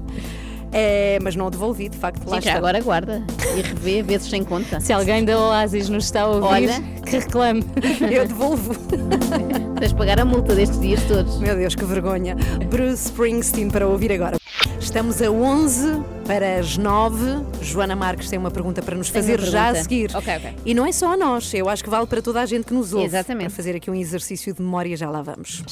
[0.72, 2.28] É, mas não o devolvi, de facto.
[2.28, 2.57] Lá Sim, já está.
[2.57, 3.24] agora guarda
[3.57, 4.80] e revê vezes sem conta.
[4.80, 6.82] Se alguém da Oasis nos está a ouvir, Olha.
[7.05, 7.63] que reclame.
[8.11, 8.76] Eu devolvo.
[9.80, 11.38] Tens de pagar a multa destes dias todos.
[11.39, 12.36] Meu Deus, que vergonha.
[12.70, 14.38] Bruce Springsteen para ouvir agora.
[14.80, 17.45] Estamos a 11 para as 9.
[17.61, 20.11] Joana Marques tem uma pergunta para nos fazer já a seguir.
[20.15, 20.55] Ok, ok.
[20.65, 22.74] E não é só a nós, eu acho que vale para toda a gente que
[22.74, 23.05] nos ouve.
[23.05, 23.47] Exatamente.
[23.47, 25.63] Para fazer aqui um exercício de memória, já lá vamos.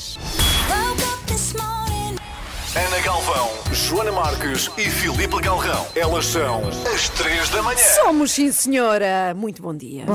[2.78, 5.84] Ana Galvão, Joana Marques e Filipe Galrão.
[5.96, 6.62] Elas são
[6.94, 7.80] as três da manhã.
[7.80, 9.34] Somos, sim, senhora.
[9.36, 10.06] Muito bom dia.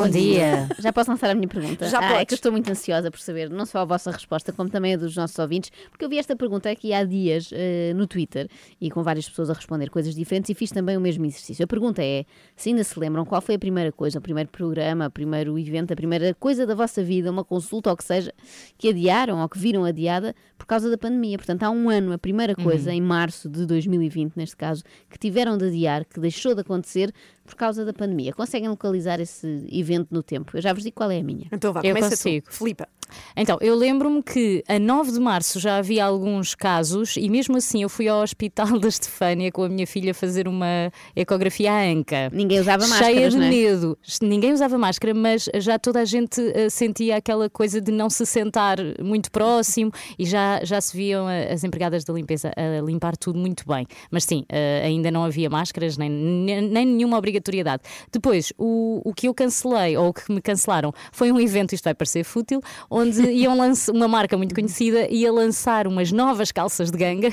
[0.79, 1.89] Já posso lançar a minha pergunta?
[1.89, 4.53] Já ah, É que eu estou muito ansiosa por saber não só a vossa resposta,
[4.53, 7.93] como também a dos nossos ouvintes, porque eu vi esta pergunta aqui há dias eh,
[7.97, 8.49] no Twitter
[8.81, 11.65] e com várias pessoas a responder coisas diferentes e fiz também o mesmo exercício.
[11.65, 15.09] A pergunta é: se ainda se lembram qual foi a primeira coisa, o primeiro programa,
[15.09, 18.33] o primeiro evento, a primeira coisa da vossa vida, uma consulta ou o que seja,
[18.79, 21.37] que adiaram ou que viram adiada por causa da pandemia?
[21.37, 22.97] Portanto, há um ano, a primeira coisa, Uhum.
[22.97, 27.13] em março de 2020, neste caso, que tiveram de adiar, que deixou de acontecer
[27.45, 28.33] por causa da pandemia.
[28.33, 30.57] Conseguem localizar esse evento no tempo?
[30.57, 31.47] Eu já vos digo qual é a minha.
[31.53, 32.47] Então vá, Eu começa consigo.
[32.47, 32.53] tu.
[32.55, 32.89] Filipa.
[33.37, 37.83] Então, eu lembro-me que a 9 de março já havia alguns casos e mesmo assim
[37.83, 42.31] eu fui ao hospital da Estefânia com a minha filha fazer uma ecografia à anca.
[42.33, 43.51] Ninguém usava Cheia máscaras, de não é?
[43.51, 43.99] medo.
[44.23, 48.25] Ninguém usava máscara, mas já toda a gente eh, sentia aquela coisa de não se
[48.25, 53.39] sentar muito próximo e já, já se viam as empregadas da limpeza a limpar tudo
[53.39, 53.87] muito bem.
[54.11, 57.83] Mas sim, eh, ainda não havia máscaras nem, nem nem nenhuma obrigatoriedade.
[58.11, 61.85] Depois, o, o que eu cancelei, ou o que me cancelaram, foi um evento, isto
[61.85, 62.61] vai parecer fútil,
[62.91, 67.29] onde iam lançar, uma marca muito conhecida ia lançar umas novas calças de ganga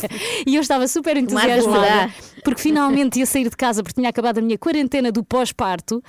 [0.46, 4.42] e eu estava super entusiasmada porque finalmente ia sair de casa porque tinha acabado a
[4.42, 6.02] minha quarentena do pós-parto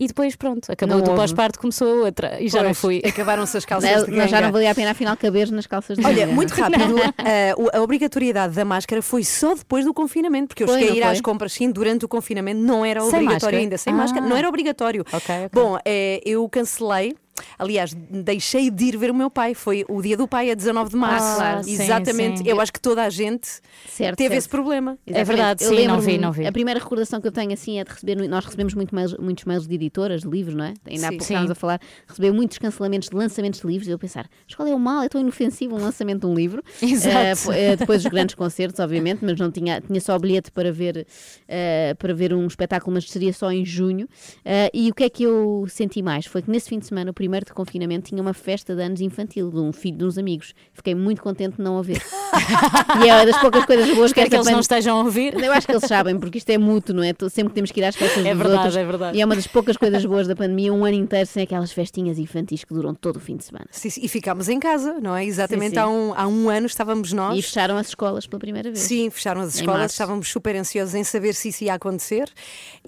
[0.00, 1.20] e depois pronto, acabou Não do houve.
[1.20, 3.02] pós-parto, começou a outra e já não Pois, fui.
[3.06, 4.46] Acabaram-se as calças Mas de mas já ganga.
[4.46, 6.34] não valia a pena afinal caber nas calças de Olha, ganga.
[6.34, 10.68] muito rápido, eh, o- a obrigatoriedade da máscara foi só depois do confinamento, porque eu
[10.68, 11.12] Foi, cheguei a não ir foi?
[11.12, 13.56] às compras sim durante o confinamento, não era Sem obrigatório máscara?
[13.58, 13.96] ainda, sem Ah.
[13.96, 15.04] máscara, não era obrigatório.
[15.12, 15.48] Ok, ok.
[15.52, 17.14] Bom, eh, eu cancelei.
[17.58, 19.54] Aliás, deixei de ir ver o meu pai.
[19.54, 21.26] Foi o dia do pai, a 19 de março.
[21.26, 22.38] Ah, claro, sim, Exatamente.
[22.38, 22.44] sim.
[22.46, 23.48] Eu acho que toda a gente
[23.86, 24.38] Certo, teve certo.
[24.38, 24.98] esse problema.
[25.06, 26.46] É verdade, Eu sim, não vi, não vi.
[26.46, 29.44] A primeira recordação que eu tenho assim é de receber, nós recebemos muito mails- muitos
[29.44, 30.74] mails de editoras, de livros, não é?
[30.86, 33.98] Ainda há pouco estávamos a falar, receber muitos cancelamentos de lançamentos de livros e eu
[33.98, 35.02] pensar, mas qual é o mal?
[35.02, 36.62] É tão inofensivo um lançamento de um livro.
[36.82, 37.52] Exato.
[37.52, 41.06] Eh, depois os grandes concertos, obviamente, mas não tinha, tinha só bilhete para ver,
[41.48, 44.08] eh, para ver um espetáculo, mas seria só em junho.
[44.44, 46.26] Eh, e o que é que eu senti mais?
[46.26, 49.00] Foi que nesse fim de semana, o primeiro de confinamento, tinha uma festa de anos
[49.00, 50.52] infantil de um filho de uns amigos.
[50.72, 52.02] Fiquei muito contente de não a ver.
[53.04, 55.34] e é das poucas coisas boas que Espero que esta eles não estejam a ouvir.
[55.42, 57.12] eu acho que eles sabem, porque isto é mútuo, não é?
[57.30, 58.76] Sempre que temos que ir às festas É dos verdade, outros.
[58.76, 59.18] é verdade.
[59.18, 62.18] E é uma das poucas coisas boas da pandemia, um ano inteiro sem aquelas festinhas
[62.18, 63.66] infantis que duram todo o fim de semana.
[63.70, 65.24] Sim, sim, E ficámos em casa, não é?
[65.24, 65.80] Exatamente Sim, sim.
[65.80, 67.38] Há, um, há um ano estávamos nós.
[67.38, 68.80] E fecharam as escolas pela primeira vez.
[68.82, 69.94] Sim, fecharam as escolas, março.
[69.94, 72.30] estávamos super ansiosos em saber se isso ia acontecer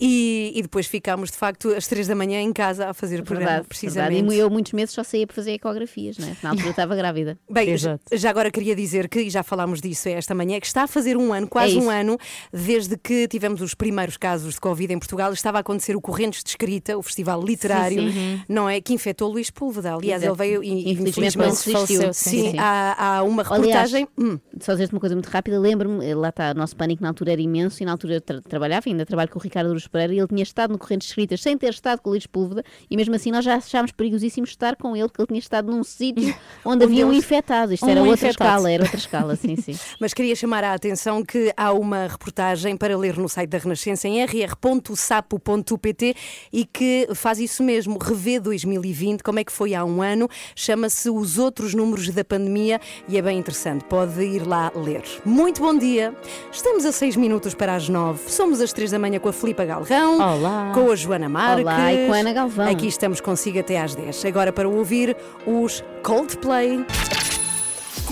[0.00, 3.24] e, e depois ficámos de facto às três da manhã em casa a fazer o
[3.24, 4.12] programa, Verdade, precisamente.
[4.14, 4.31] verdade.
[4.32, 6.36] Eu muitos meses só saía para fazer ecografias, não é?
[6.42, 7.38] Na altura estava grávida.
[7.50, 8.02] Bem, já, Exato.
[8.12, 11.16] já agora queria dizer que, e já falámos disso esta manhã, que está a fazer
[11.16, 12.18] um ano, quase É um ano,
[12.52, 16.42] desde que tivemos os primeiros casos de Covid em Portugal, estava a acontecer o Correntes
[16.42, 18.40] de Escrita, o festival literário, sim.
[18.48, 18.80] não é?
[18.80, 19.94] Que infectou Luís Púlveda.
[19.94, 20.42] Aliás, Exato.
[20.42, 22.12] ele veio e Infelizmente não infelizmente resistiu.
[22.14, 22.58] Sim, Sim, sim.
[22.58, 24.08] Há, há uma Aliás, reportagem.
[24.18, 27.08] Hum, Só dizer-te uma coisa muito rápida, lembro-me, eh, lá está, o nosso pânico na
[27.08, 29.86] altura era imenso e na altura eu tra- trabalhava, ainda trabalho com o Ricardo Aruz
[29.86, 32.62] Pereira e ele tinha estado no Correntes Escritas sem ter estado com o Luís Púlveda
[32.90, 35.82] e mesmo assim nós já achámos perigosíssimo estar com ele, porque ele tinha estado num
[35.82, 36.34] sítio
[36.64, 37.72] onde havia um infectado.
[37.72, 38.48] Isto Um era outra infectado.
[38.50, 39.78] escala, era outra escala, sim, sim.
[39.98, 44.06] Mas queria chamar a atenção que há uma reportagem para ler no site da Renascença
[44.08, 46.14] em rr.sapo.pt
[46.52, 51.08] e que faz isso mesmo, revê 2020, como é que foi há um ano, chama-se
[51.08, 55.02] Os Outros Números da Pandemia e é bem interessante, pode ir lá ler.
[55.24, 56.14] Muito bom dia,
[56.50, 59.64] estamos a 6 minutos para as 9, somos às 3 da manhã com a Filipa
[59.64, 60.72] Galrão, Olá.
[60.74, 61.64] com a Joana Marques.
[61.64, 62.68] Olá, e com a Ana Galvão.
[62.68, 64.01] Aqui estamos consigo até às 10.
[64.26, 66.84] Agora para ouvir os Coldplay.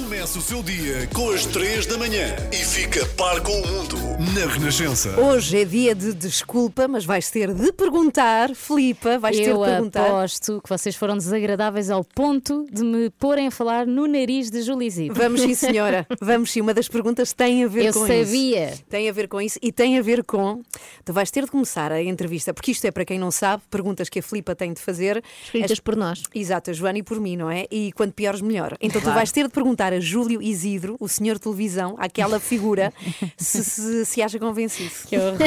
[0.04, 3.96] Começa o seu dia com as três da manhã e fica par com o mundo
[4.34, 5.20] na Renascença.
[5.20, 9.64] Hoje é dia de desculpa, mas vais ter de perguntar, Filipa, vais ter Eu de
[9.64, 10.06] perguntar.
[10.06, 14.62] aposto que vocês foram desagradáveis ao ponto de me porem a falar no nariz de
[14.62, 15.14] Julizito.
[15.14, 16.06] Vamos sim, senhora.
[16.20, 16.60] Vamos sim.
[16.60, 18.70] Uma das perguntas tem a ver Eu com sabia.
[18.72, 18.82] isso.
[18.88, 20.62] Tem a ver com isso e tem a ver com.
[21.04, 24.08] Tu vais ter de começar a entrevista, porque isto é para quem não sabe, perguntas
[24.08, 25.22] que a Filipa tem de fazer.
[25.44, 26.22] Escritas por nós.
[26.34, 27.66] Exato, a Joana e por mim, não é?
[27.70, 28.76] E quanto piores, melhor.
[28.80, 29.18] Então tu Claro.
[29.18, 32.92] vais ter de perguntar a Júlio Isidro, o senhor televisão, aquela figura,
[33.36, 34.90] se, se, se acha convencido.
[35.06, 35.38] Que horror.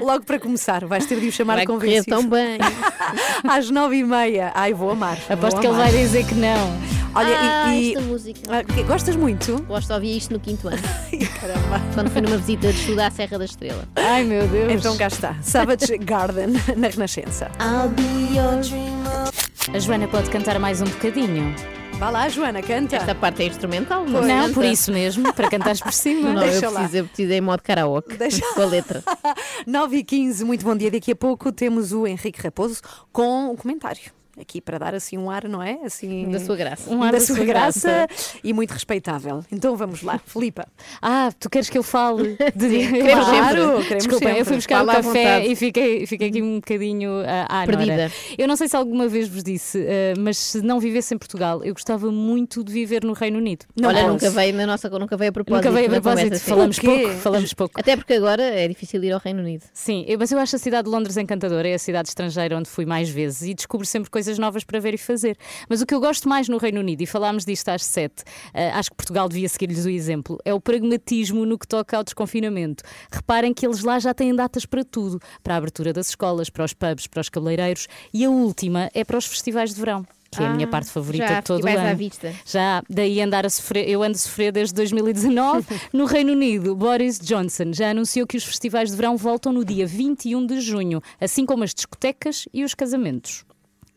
[0.00, 2.04] Logo para começar, vais ter de o chamar Vai convencido.
[2.06, 2.58] tão bem.
[3.48, 4.52] Às nove e meia.
[4.54, 5.18] Ai, vou amar.
[5.28, 5.90] Aposto vou que ele amar.
[5.90, 6.96] vai dizer que não.
[7.14, 8.40] Olha, ah, e, e- esta música.
[8.50, 9.62] Ah, gostas muito?
[9.62, 10.82] Gosto de ouvir isto no quinto ano.
[11.40, 11.80] Caramba.
[11.94, 13.88] Quando fui numa visita de estudo à Serra da Estrela.
[13.96, 14.72] Ai meu Deus.
[14.72, 15.34] Então cá está.
[15.42, 17.50] Savage Garden na Renascença.
[17.58, 18.56] I'll be your
[19.74, 21.54] A Joana pode cantar mais um bocadinho.
[21.98, 22.96] Vá lá, Joana, canta.
[22.96, 24.52] Esta parte é instrumental, Não, não, canta.
[24.54, 26.34] por isso mesmo, para cantares por cima.
[26.34, 26.80] Não, Deixa eu lá.
[26.80, 28.16] preciso, eu preciso em modo karaoke.
[28.18, 29.02] Deixa- Com a letra.
[29.66, 30.90] 9 e 15, muito bom dia.
[30.90, 34.12] Daqui a pouco temos o Henrique Raposo com um comentário.
[34.38, 35.78] Aqui para dar assim um ar, não é?
[35.84, 36.90] Assim, Da sua graça.
[36.90, 38.36] Um ar da da sua sua graça, graça.
[38.44, 39.42] e muito respeitável.
[39.50, 40.66] Então vamos lá, Filipa.
[41.00, 42.36] Ah, tu queres que eu fale?
[42.54, 42.68] De...
[42.68, 43.82] queremos Claro, sempre.
[43.84, 44.40] queremos Desculpa, sempre.
[44.40, 47.66] eu fui buscar Fala o à café e fiquei, fiquei aqui um bocadinho ah, à
[47.66, 47.96] Perdida.
[47.96, 48.12] Nora.
[48.36, 51.64] Eu não sei se alguma vez vos disse, ah, mas se não vivesse em Portugal,
[51.64, 53.64] eu gostava muito de viver no Reino Unido.
[53.74, 54.12] Não Olha, posso.
[54.12, 55.64] nunca veio na nossa, nunca veio a propósito.
[55.64, 56.50] Nunca veio a propósito, conversa, sim.
[56.50, 57.80] falamos pouco, falamos pouco.
[57.80, 59.64] Até porque agora é difícil ir ao Reino Unido.
[59.72, 62.68] Sim, eu- mas eu acho a cidade de Londres encantadora, é a cidade estrangeira onde
[62.68, 65.36] fui mais vezes e descubro sempre coisas novas para ver e fazer.
[65.68, 68.78] Mas o que eu gosto mais no Reino Unido, e falámos disto às sete, ah,
[68.78, 72.82] acho que Portugal devia seguir-lhes o exemplo, é o pragmatismo no que toca ao desconfinamento.
[73.10, 76.64] Reparem que eles lá já têm datas para tudo, para a abertura das escolas, para
[76.64, 80.04] os pubs, para os cabeleireiros e a última é para os festivais de verão.
[80.28, 81.78] Que é a minha Ah, parte favorita já, de todo o ano.
[81.88, 82.34] à vista.
[82.44, 85.64] Já, daí andar a sofrer, eu ando a sofrer desde 2019.
[85.92, 89.86] no Reino Unido, Boris Johnson já anunciou que os festivais de verão voltam no dia
[89.86, 93.44] 21 de junho, assim como as discotecas e os casamentos.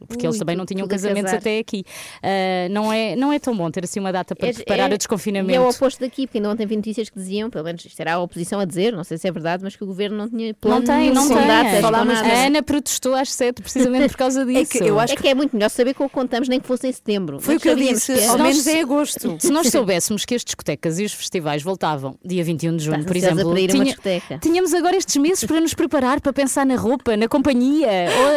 [0.07, 1.37] Porque eles Ui, também não tinham casamentos casar.
[1.37, 1.83] até aqui.
[2.23, 4.95] Ah, não, é, não é tão bom ter assim uma data para É- preparar é-
[4.95, 5.51] o desconfinamento.
[5.51, 7.99] E é o oposto daqui, porque ainda ontem vi notícias que diziam, pelo menos isto
[7.99, 10.29] era a oposição a dizer, não sei se é verdade, mas que o governo não
[10.29, 11.47] tinha plano Não tem, não tem.
[11.47, 12.27] datas, Falámos nada.
[12.27, 14.71] A Ana protestou às sete precisamente por causa disso.
[14.71, 16.87] que eu acho É que é muito melhor saber que o contamos, nem que fosse
[16.87, 17.39] em setembro.
[17.39, 19.37] Foi o que eu disse, que ao menos em agosto.
[19.39, 23.05] Se nós soubéssemos que as discotecas e os festivais voltavam dia 21 de junho, Estás
[23.07, 26.31] por exemplo, para ir a uma tinha- tínhamos agora estes meses para nos preparar para
[26.33, 27.87] pensar na roupa, na companhia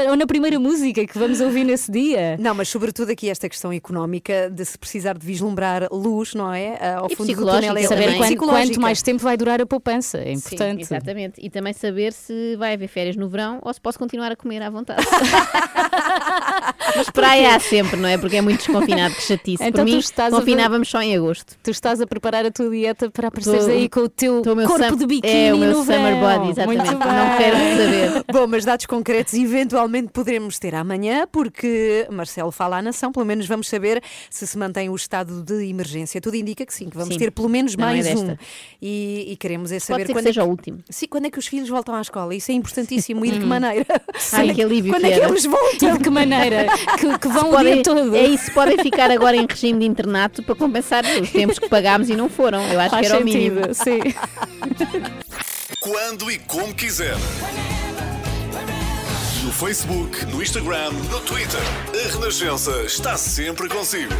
[0.06, 2.36] ou, ou na primeira música que vamos ouvir nesse dia.
[2.38, 6.78] Não, mas sobretudo aqui esta questão económica de se precisar de vislumbrar luz, não é?
[6.80, 7.82] Ah, Ao E fundo do túnel é.
[7.82, 10.82] Saber quanto, quanto mais tempo vai durar a poupança, é Sim, importante.
[10.82, 11.40] exatamente.
[11.44, 14.62] E também saber se vai haver férias no verão ou se posso continuar a comer
[14.62, 15.04] à vontade.
[16.96, 18.18] Mas praia há sempre, não é?
[18.18, 19.62] Porque é muito desconfinado, que chatice.
[19.62, 21.56] Então Por tu mim, estás a confinávamos só em agosto.
[21.62, 24.52] Tu estás a preparar a tua dieta para apareceres Tô- aí com o teu tô
[24.52, 26.20] o meu corpo sum- de biquíni é, o meu no summer verão.
[26.38, 26.84] body, exatamente.
[26.86, 27.38] Muito Não bem.
[27.38, 28.24] quero saber.
[28.32, 33.46] Bom, mas dados concretos eventualmente poderemos ter amanhã, porque Marcelo fala à nação, pelo menos
[33.46, 36.20] vamos saber se se mantém o estado de emergência.
[36.20, 37.18] Tudo indica que sim, que vamos Sim.
[37.18, 38.26] ter pelo menos Não é mais um.
[38.26, 38.38] desta.
[38.80, 40.78] E, e queremos é saber que quando seja é o último.
[40.88, 42.32] Sim, quando é que os filhos voltam à escola?
[42.32, 43.24] Isso é importantíssimo.
[43.26, 43.84] E de que maneira?
[43.90, 45.88] Ai, Quando é que alívio Quando que é que eles voltam?
[45.88, 46.66] E de que maneira?
[46.98, 48.14] Que, que vão o Podem- dia todo.
[48.16, 52.08] É isso, podem ficar agora em regime de internato para compensar os tempos que pagámos
[52.08, 52.62] e não foram.
[52.72, 53.74] Eu acho Faz que era o sentido, mínimo.
[53.74, 53.98] sim.
[55.80, 57.16] Quando e como quiser.
[59.42, 61.60] No Facebook, no Instagram, no Twitter.
[61.88, 64.12] A Renascença está sempre consigo.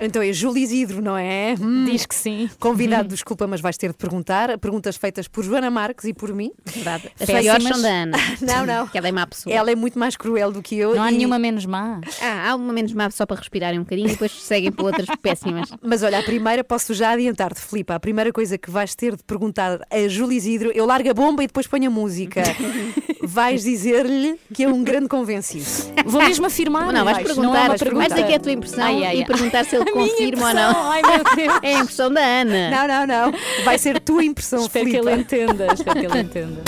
[0.00, 1.54] Então é Júlio Isidro, não é?
[1.60, 2.50] Hum, Diz que sim.
[2.60, 4.58] Convidado, desculpa, mas vais ter de perguntar.
[4.58, 6.52] Perguntas feitas por Joana Marques e por mim.
[6.66, 7.10] Verdade.
[7.18, 7.42] As Péssimas.
[7.44, 8.18] piores são da Ana.
[8.42, 8.86] Não, não.
[8.88, 9.54] Que ela é má pessoa.
[9.54, 10.94] Ela é muito mais cruel do que eu.
[10.94, 12.00] Não há e- nenhuma menos má.
[12.20, 15.06] Ah, há uma menos má só para respirarem um bocadinho e depois seguem para outras
[15.22, 15.70] péssimas.
[15.82, 17.92] Mas olha, a primeira posso já adiantar-te, Filipe.
[17.92, 21.42] A primeira coisa que vais ter de perguntar a Júlio Isidro, eu largo a bomba
[21.42, 22.42] e depois ponho a música.
[23.22, 25.64] vais dizer-lhe que é um grande convencido.
[26.04, 26.92] Vou mesmo afirmar.
[26.92, 29.16] Não, vais Vais, perguntar, não é vais dizer que é a tua impressão Ai, ai,
[29.16, 29.26] e ai.
[29.26, 30.90] perguntar se ele A minha confirma ou não.
[30.90, 31.58] Ai, meu Deus.
[31.62, 32.70] É a impressão da Ana.
[32.70, 33.64] Não, não, não.
[33.64, 35.72] Vai ser tua impressão, Espero que ele entenda.
[35.72, 36.62] Espero que ele entenda.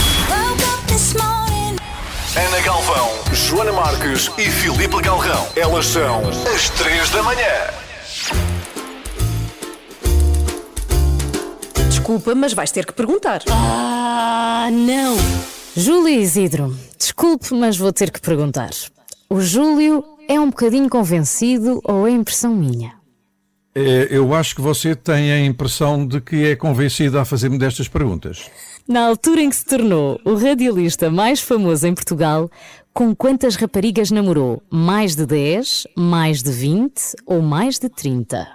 [2.35, 5.47] Ana Galvão, Joana Marques e Filipe Galrão.
[5.55, 6.21] Elas são
[6.53, 7.67] as três da manhã.
[11.89, 13.41] Desculpa, mas vais ter que perguntar.
[13.49, 15.17] Ah, não!
[15.75, 18.71] Júlio Isidro, desculpe, mas vou ter que perguntar.
[19.29, 22.98] O Júlio é um bocadinho convencido ou é impressão minha?
[23.73, 27.87] É, eu acho que você tem a impressão de que é convencida a fazer-me destas
[27.87, 28.49] perguntas.
[28.87, 32.49] Na altura em que se tornou o radialista mais famoso em Portugal,
[32.93, 34.63] com quantas raparigas namorou?
[34.69, 38.47] Mais de 10, mais de 20 ou mais de 30?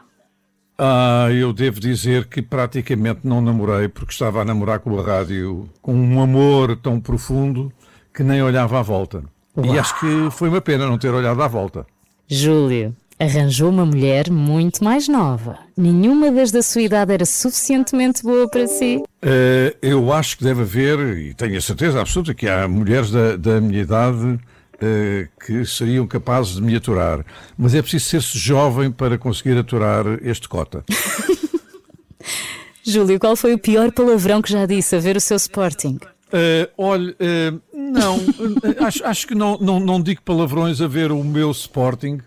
[0.76, 5.68] Ah, eu devo dizer que praticamente não namorei, porque estava a namorar com a rádio
[5.80, 7.72] com um amor tão profundo
[8.12, 9.22] que nem olhava à volta.
[9.62, 11.86] E acho que foi uma pena não ter olhado à volta.
[12.26, 15.58] Júlio arranjou uma mulher muito mais nova.
[15.76, 19.02] Nenhuma das da sua idade era suficientemente boa para si.
[19.22, 23.36] Eh, eu acho que deve haver, e tenho a certeza absoluta, que há mulheres da,
[23.36, 24.38] da minha idade
[24.80, 27.24] eh, que seriam capazes de me aturar.
[27.56, 30.84] Mas é preciso ser-se jovem para conseguir aturar este cota.
[32.86, 35.98] Júlio, qual foi o pior palavrão que já disse a ver o seu Sporting?
[36.32, 38.18] Eh, olha, eh, não,
[38.84, 42.18] acho, acho que não, não, não digo palavrões a ver o meu Sporting,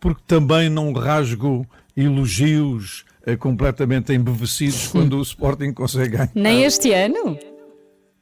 [0.00, 6.30] porque também não rasgo elogios eh, completamente embevecidos quando o Sporting consegue ganhar.
[6.34, 7.38] Nem este ano?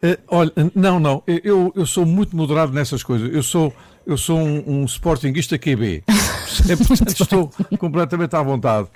[0.03, 3.33] Eh, olha, não, não, eu, eu sou muito moderado nessas coisas.
[3.33, 3.73] Eu sou,
[4.07, 6.05] eu sou um, um Sportingista QB.
[6.87, 8.89] Portanto, estou completamente à vontade.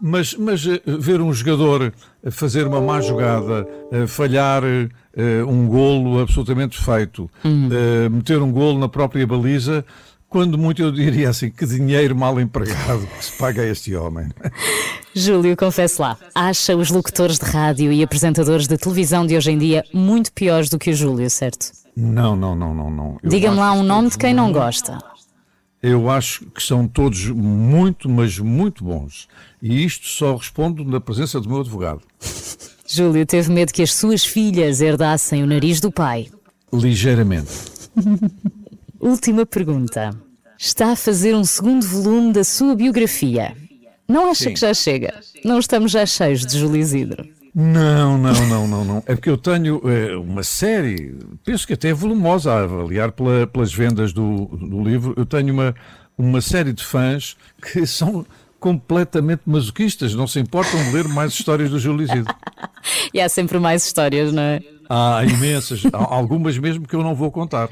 [0.00, 1.92] Mas, mas eh, ver um jogador
[2.30, 3.66] fazer uma má jogada,
[4.06, 4.62] falhar
[5.48, 9.84] um golo absolutamente feito, eh, meter um golo na própria baliza,
[10.28, 14.28] quando muito eu diria assim, que dinheiro mal empregado que se paga a este homem.
[15.14, 19.58] Júlio, confesse lá, acha os locutores de rádio e apresentadores de televisão de hoje em
[19.58, 21.72] dia muito piores do que o Júlio, certo?
[21.96, 23.18] Não, não, não, não, não.
[23.24, 24.98] Diga-me lá um nome de quem não gosta.
[25.82, 29.28] Eu acho que são todos muito, mas muito bons.
[29.62, 32.02] E isto só respondo na presença do meu advogado.
[32.86, 36.28] Júlio teve medo que as suas filhas herdassem o nariz do pai.
[36.72, 37.50] Ligeiramente.
[39.00, 40.10] Última pergunta.
[40.58, 43.54] Está a fazer um segundo volume da sua biografia.
[44.08, 44.54] Não acha Sim.
[44.54, 45.14] que já chega?
[45.44, 47.26] Não estamos já cheios de Júlio Isidro.
[47.54, 48.98] Não, não, não, não, não.
[49.06, 53.46] É porque eu tenho eh, uma série, penso que até é volumosa a avaliar pela-
[53.46, 55.14] pelas vendas do, do livro.
[55.16, 55.74] Eu tenho uma,
[56.16, 58.24] uma série de fãs que são
[58.60, 62.34] completamente masoquistas, não se importam de ler mais histórias do Júlio Isidro.
[63.12, 64.60] E há sempre mais histórias, não é?
[64.88, 67.68] Há imensas, há algumas mesmo que eu não vou contar.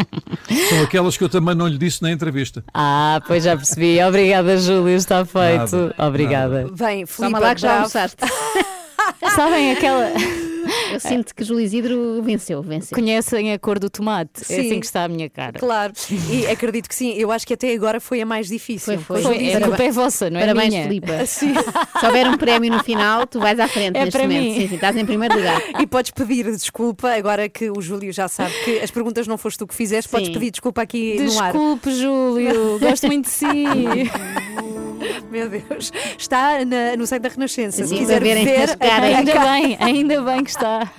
[0.68, 2.62] São aquelas que eu também não lhe disse na entrevista.
[2.74, 4.02] Ah, pois já percebi.
[4.02, 5.76] Obrigada, Júlio, está feito.
[5.76, 6.68] Nada, Obrigada.
[6.78, 8.16] Bem, Filipe, Toma lá que já almoçaste.
[9.34, 10.10] Sabem aquela.
[10.92, 12.92] Eu sinto que Júlio Isidro venceu, venceu.
[12.96, 14.40] Conhecem a cor do tomate?
[14.40, 14.60] É Sim.
[14.60, 15.58] assim que está a minha cara.
[15.60, 15.92] Claro,
[16.28, 17.12] e acredito que sim.
[17.16, 18.94] Eu acho que até agora foi a mais difícil.
[18.98, 19.22] Foi, foi.
[19.22, 20.82] Foi, Júlio a culpa é vossa, não é Parabéns, minha.
[20.84, 21.24] Filipa.
[21.26, 21.54] Sim.
[22.00, 24.42] Se houver um prémio no final, tu vais à frente É neste para momento.
[24.42, 24.54] mim.
[24.60, 25.62] Sim, sim, estás em primeiro lugar.
[25.80, 29.58] E podes pedir desculpa, agora que o Júlio já sabe que as perguntas não foste
[29.58, 31.52] tu que fizeste, podes pedir desculpa aqui no ar.
[31.52, 32.78] Desculpe, Júlio.
[32.80, 33.46] Gosto muito de si.
[35.30, 35.92] Meu Deus.
[36.18, 37.86] Está na- no site da Renascença.
[37.86, 38.76] Se quiser ver, caras.
[38.80, 40.90] a- Ainda bem, ainda bem que está.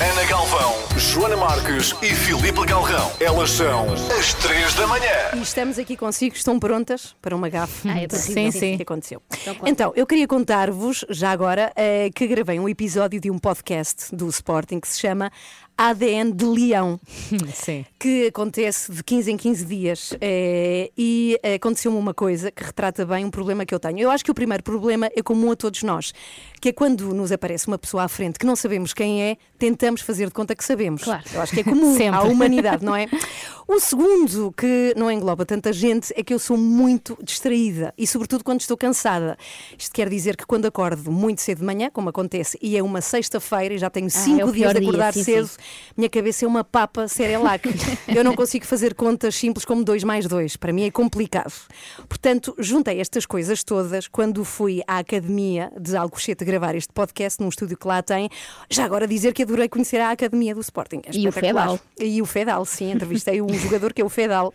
[0.00, 3.10] Ana Galvão, Joana Marques e Filipe Galrão.
[3.20, 5.10] Elas são as três da manhã.
[5.34, 8.08] E estamos aqui consigo, estão prontas para uma gafe Ah, é.
[8.08, 8.76] Sim, sim.
[8.76, 9.20] que aconteceu.
[9.58, 9.68] conta.
[9.68, 14.28] Então, eu queria contar-vos, já agora, eh, que gravei um episódio de um podcast do
[14.28, 15.32] Sporting que se chama
[15.76, 17.00] ADN de Leão.
[17.54, 17.84] Sim.
[17.98, 23.24] Que acontece de 15 em 15 dias eh, e aconteceu-me uma coisa que retrata bem
[23.24, 23.98] um problema que eu tenho.
[23.98, 26.12] Eu acho que o primeiro problema é comum a todos nós,
[26.60, 30.00] que é quando nos aparece uma pessoa à frente que não sabemos quem é, tentamos
[30.00, 31.02] fazer de conta que sabemos.
[31.02, 31.24] Claro.
[31.32, 33.06] Eu acho que é comum à humanidade, não é?
[33.70, 38.42] O segundo, que não engloba tanta gente, é que eu sou muito distraída e, sobretudo,
[38.42, 39.36] quando estou cansada.
[39.78, 43.02] Isto quer dizer que quando acordo muito cedo de manhã, como acontece, e é uma
[43.02, 45.58] sexta-feira e já tenho cinco é o dias de dia, acordar sim, cedo, sim.
[45.94, 47.68] minha cabeça é uma papa Cerelac.
[48.06, 50.56] Eu não consigo fazer contas simples como 2 mais 2.
[50.56, 51.52] Para mim é complicado.
[52.08, 57.48] Portanto, juntei estas coisas todas quando fui à academia de Alcochete gravar este podcast num
[57.48, 58.28] estúdio que lá tem.
[58.70, 61.02] Já agora dizer que adorei conhecer a academia do Sporting.
[61.04, 61.32] É E o.
[61.32, 61.80] Fedal.
[62.00, 62.92] E o Fedal, sim.
[62.92, 64.52] Entrevistei um jogador que é o Fedal.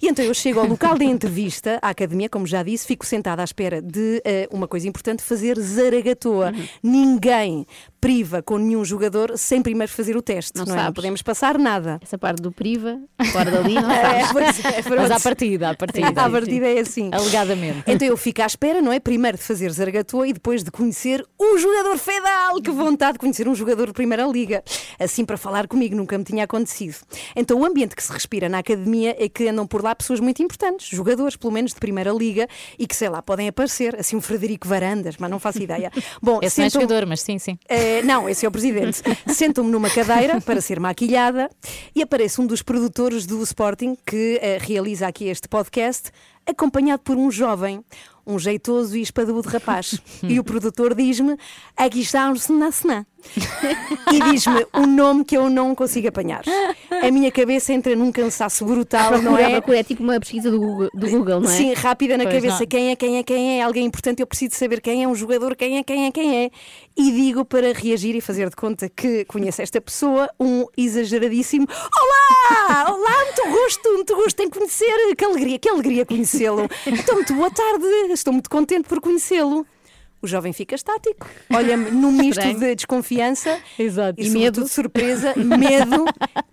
[0.00, 3.42] E então eu chego ao local de entrevista, à academia, como já disse, fico sentada
[3.42, 6.52] à espera de eh, uma coisa importante, fazer zaragatoa.
[6.52, 6.68] Uhum.
[6.82, 7.66] Ninguém
[8.02, 10.58] priva com nenhum jogador sem primeiro fazer o teste.
[10.58, 10.82] Não Não, é?
[10.86, 12.00] não podemos passar nada.
[12.02, 12.98] Essa parte do priva,
[13.32, 14.64] fora dali, não É, sabes.
[14.64, 16.08] é, Mas à partida, à partida.
[16.08, 17.10] À partida é assim.
[17.12, 17.84] Alegadamente.
[17.86, 18.98] Então eu fico à espera, não é?
[18.98, 22.60] Primeiro de fazer zaragatua e depois de conhecer um jogador fedal.
[22.60, 24.64] Que vontade de conhecer um jogador de Primeira Liga.
[24.98, 26.96] Assim para falar comigo, nunca me tinha acontecido.
[27.36, 30.42] Então o ambiente que se respira na academia é que andam por lá pessoas muito
[30.42, 33.94] importantes, jogadores, pelo menos de Primeira Liga, e que sei lá, podem aparecer.
[34.00, 35.92] Assim um Frederico Varandas, mas não faço ideia.
[36.20, 37.56] Bom, Esse não é sentam- jogador, mas sim, sim.
[37.92, 39.02] Eh, não, esse é o presidente.
[39.28, 41.50] Sentam-me numa cadeira para ser maquilhada
[41.94, 46.10] e aparece um dos produtores do Sporting que eh, realiza aqui este podcast,
[46.46, 47.84] acompanhado por um jovem,
[48.26, 50.00] um jeitoso e espadudo rapaz.
[50.22, 51.36] e o produtor diz-me:
[51.76, 53.06] aqui está um Senassena.
[54.12, 56.42] e diz-me um nome que eu não consigo apanhar.
[56.90, 59.48] A minha cabeça entra num cansaço brutal, não é?
[59.50, 61.56] procura, é tipo uma pesquisa do Google, do Google não é?
[61.56, 62.60] Sim, rápida na Pois cabeça.
[62.60, 62.66] não.
[62.66, 63.62] Quem é, quem é, quem é?
[63.62, 66.50] Alguém importante, eu preciso saber quem é um jogador, quem é, quem é, quem é.
[66.96, 72.90] E digo para reagir e fazer de conta que conheço esta pessoa, um exageradíssimo Olá!
[72.90, 75.14] Olá, muito gosto, muito gosto em conhecer.
[75.16, 76.68] Que alegria, que alegria conhecê-lo.
[76.86, 79.66] Então, muito boa tarde, estou muito contente por conhecê-lo.
[80.20, 84.20] O jovem fica estático, olha-me num misto de desconfiança Exato.
[84.20, 84.68] e, E medo.
[84.68, 86.04] surpresa, medo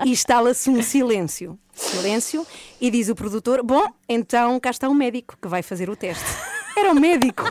[0.04, 1.58] e instala-se um silêncio.
[1.72, 2.46] Silêncio
[2.82, 6.26] e diz o produtor: Bom, então cá está um médico que vai fazer o teste.
[6.76, 7.44] Era um médico.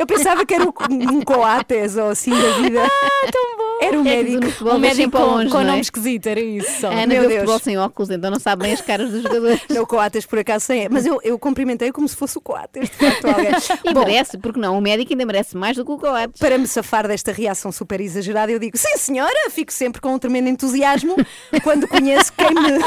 [0.00, 0.72] Eu pensava que era um
[1.12, 2.82] um coates ou assim da vida.
[2.82, 3.65] Ah, tão bom.
[3.80, 4.50] Era o É que médico.
[4.52, 5.64] futebol Um médico com, longe, com é?
[5.64, 6.80] nome esquisito, era isso.
[6.80, 6.88] só.
[6.88, 7.34] A Ana Meu Deus.
[7.34, 9.60] futebol sem óculos, então não sabe bem as caras dos jogadores.
[9.68, 10.88] Não, o Coates por acaso sem.
[10.88, 13.50] Mas eu, eu cumprimentei como se fosse o Coates, de facto, alguém.
[13.84, 14.78] E Bom, merece, porque não?
[14.78, 16.38] O médico ainda merece mais do que o Coates.
[16.40, 20.18] Para me safar desta reação super exagerada, eu digo, sim senhora, fico sempre com um
[20.18, 21.14] tremendo entusiasmo
[21.62, 22.78] quando conheço quem me,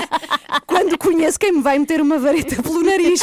[0.66, 3.22] quando conheço quem me vai meter uma vareta pelo nariz.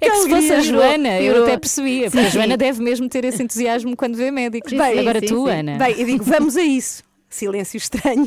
[0.00, 0.60] É que se fosse a.
[0.60, 2.58] Joana, eu até percebia, porque a Sim, Joana sim.
[2.58, 4.72] deve mesmo ter esse entusiasmo quando vê médicos.
[4.72, 5.46] Bem, Agora sim, tu.
[5.46, 5.76] Ana.
[5.78, 7.02] Bem, eu digo, vamos a isso.
[7.30, 8.26] Silêncio estranho.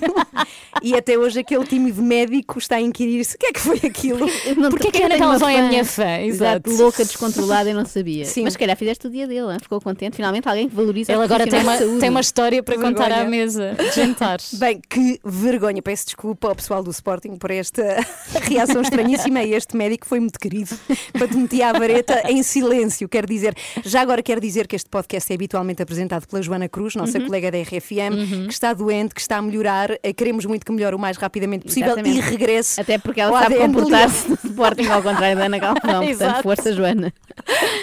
[0.81, 4.27] e até hoje aquele tímido médico está a inquirir-se o que é que foi aquilo.
[4.69, 6.19] Porquê que a Ana Galvão é a minha fã?
[6.19, 6.83] Exato, Exato.
[6.83, 8.25] louca, descontrolada e não sabia.
[8.25, 8.43] Sim.
[8.43, 9.57] Mas se calhar fizeste o dia dele, hein?
[9.61, 10.15] ficou contente.
[10.15, 13.11] Finalmente alguém que valoriza Ele a agora tem uma, de tem uma história para contar
[13.11, 14.53] à mesa de jantares.
[14.57, 15.81] Bem, que vergonha.
[15.81, 17.83] Peço desculpa ao pessoal do Sporting por esta
[18.47, 19.43] reação estranhíssima.
[19.43, 20.75] E este médico foi muito querido
[21.17, 23.07] quando metia a vareta em silêncio.
[23.09, 26.95] Quero dizer, já agora quero dizer que este podcast é habitualmente apresentado pela Joana Cruz,
[26.95, 27.25] nossa Uhum.
[27.27, 29.91] colega da RFM, que está doente, que está a melhorar.
[30.03, 32.17] Eh, Queremos muito que melhore o mais rapidamente possível Exatamente.
[32.17, 32.79] e regresse.
[32.79, 36.05] Até porque ela sabe comportar-se no Sporting ao contrário da Ana Galvão.
[36.05, 37.13] Portanto, força, Joana.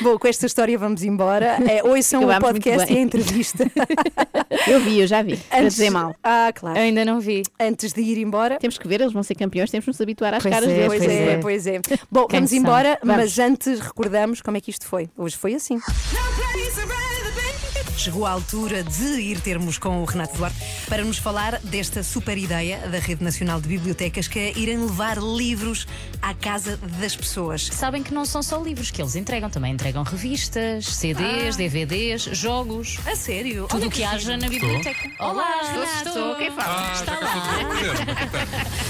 [0.02, 1.58] Bom, com esta história vamos embora.
[1.68, 3.70] É, ouçam o Acabámos muito podcast e a entrevista.
[4.66, 5.36] Eu vi, eu já vi.
[5.36, 6.14] Para dizer mal.
[6.22, 6.76] Ah, claro.
[6.76, 7.42] Eu ainda não vi.
[7.58, 8.58] Antes de ir embora.
[8.58, 10.72] Temos que ver, eles vão ser campeões, temos que nos habituar às Pois caras é,
[10.74, 10.86] deles.
[10.88, 11.80] Pois é, pois é.
[12.10, 13.16] Bom, Quem vamos embora, Vamos.
[13.16, 15.08] mas antes recordamos como é que isto foi.
[15.16, 15.78] Hoje foi assim.
[18.00, 20.56] Chegou a altura de ir termos com o Renato Duarte
[20.88, 25.18] para nos falar desta super ideia da Rede Nacional de Bibliotecas que é irem levar
[25.18, 25.86] livros
[26.22, 27.66] à casa das pessoas.
[27.66, 31.58] Sabem que não são só livros que eles entregam, também entregam revistas, CDs, Ah.
[31.58, 32.96] DVDs, jogos.
[33.06, 33.66] A sério?
[33.68, 34.60] Tudo Olha o que que haja na Estou.
[34.68, 35.10] biblioteca.
[35.18, 36.08] Olá, Estou, Renato.
[36.08, 36.34] estou.
[36.36, 36.92] Quem fala?
[36.94, 37.76] Está já lá.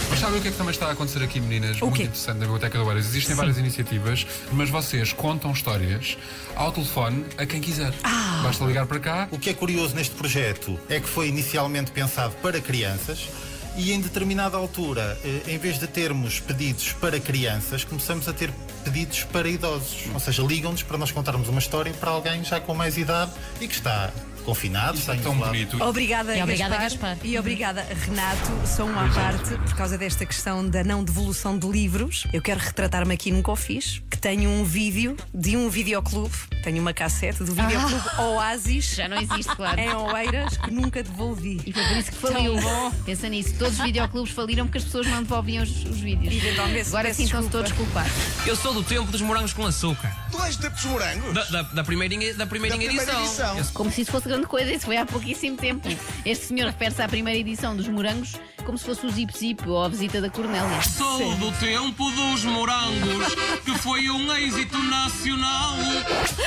[0.08, 1.78] Mas sabem o que é que também está a acontecer aqui, meninas?
[1.82, 2.02] O Muito quê?
[2.04, 3.06] interessante na Biblioteca do Eiras.
[3.06, 6.16] Existem várias iniciativas, mas vocês contam histórias
[6.54, 7.92] ao telefone a quem quiser.
[8.04, 8.40] Ah.
[8.44, 9.28] Basta ligar para cá.
[9.30, 13.28] O que é curioso neste projeto é que foi inicialmente pensado para crianças
[13.76, 18.50] e em determinada altura, eh, em vez de termos pedidos para crianças, começamos a ter
[18.84, 20.04] pedidos para idosos.
[20.12, 23.66] Ou seja, ligam-nos para nós contarmos uma história para alguém já com mais idade e
[23.66, 24.12] que está
[24.44, 25.52] confinado, está Tão isolado.
[25.52, 25.82] bonito.
[25.82, 27.10] Obrigada, E obrigada, Gaspar.
[27.10, 27.26] Gaspar.
[27.26, 28.50] E obrigada, Renato.
[28.66, 32.26] Só uma à parte, por causa desta questão da não devolução de livros.
[32.32, 36.80] Eu quero retratar-me aqui nunca o fiz, que tenho um vídeo de um videoclube, tenho
[36.80, 38.94] uma cassete do videoclube Oasis.
[38.94, 39.80] Já não existe, claro.
[39.80, 41.60] Em Oeiras, que nunca devolvi.
[41.66, 42.54] E foi por isso que faliu.
[42.54, 42.90] Tão bom.
[43.04, 46.34] Pensa nisso, todos os videoclubes faliram porque as pessoas não devolviam os, os vídeos.
[46.34, 47.68] Eventualmente, Agora sim estão-se desculpa.
[47.68, 48.12] todos culpados.
[48.46, 50.14] Eu sou do tempo dos morangos com açúcar.
[50.30, 51.34] Tu és tempo dos morangos?
[51.34, 53.56] Da, da, da primeirinha, da primeirinha Da primeira edição.
[53.56, 53.72] edição.
[53.74, 55.88] Como se isso fosse grande coisa, isso foi há pouquíssimo tempo.
[56.24, 59.82] Este senhor refere-se à primeira edição dos morangos como se fosse o Zip Zip ou
[59.82, 60.80] a visita da Cornélia.
[60.82, 65.74] Sou do tempo dos morangos, que foi um êxito nacional.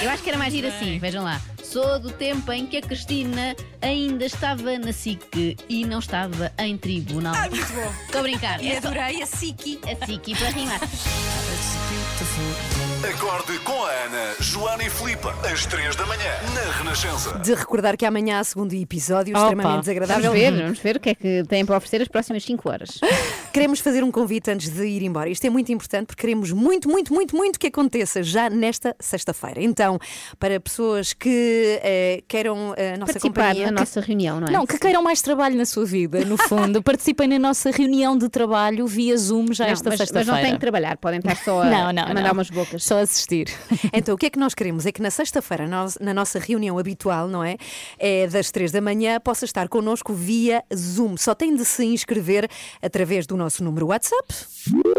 [0.01, 1.41] Eu acho que era mais ir assim, vejam lá.
[1.61, 6.77] Sou do tempo em que a Cristina ainda estava na SIC e não estava em
[6.77, 7.33] tribunal.
[7.35, 7.91] Ah, muito bom.
[8.05, 8.63] Estou a brincar.
[8.63, 9.79] E É só- adorei a Siki.
[9.83, 10.79] A SIC para rimar.
[13.05, 17.37] Acorde com a Ana, Joana e Filipe, às 3 da manhã, na Renascença.
[17.39, 19.43] De recordar que amanhã há segundo episódio, Opa.
[19.47, 20.23] extremamente desagradável.
[20.31, 22.99] Vamos ver, vamos ver o que é que têm para oferecer as próximas 5 horas.
[23.53, 25.29] Queremos fazer um convite antes de ir embora.
[25.29, 29.61] Isto é muito importante porque queremos muito, muito, muito, muito que aconteça já nesta sexta-feira.
[29.61, 29.99] Então,
[30.39, 33.65] para pessoas que eh, queiram a nossa Participar companhia.
[33.67, 34.51] na nossa reunião, não é?
[34.51, 36.81] Não, que queiram mais trabalho na sua vida, no fundo.
[36.83, 40.31] Participem na nossa reunião de trabalho via Zoom já esta mas, mas sexta-feira.
[40.35, 42.31] não têm que trabalhar, podem estar só a, Não, não, a mandar não.
[42.33, 42.83] umas bocas.
[42.83, 43.47] Só assistir.
[43.95, 44.85] Então, o que é que nós queremos?
[44.87, 47.57] É que na sexta-feira, nós- na nossa reunião habitual, não é?
[47.99, 51.15] É das três da manhã, possa estar connosco via Zoom.
[51.17, 52.49] Só tem de se inscrever
[52.81, 54.33] através do nosso número WhatsApp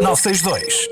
[0.01, 0.89] 962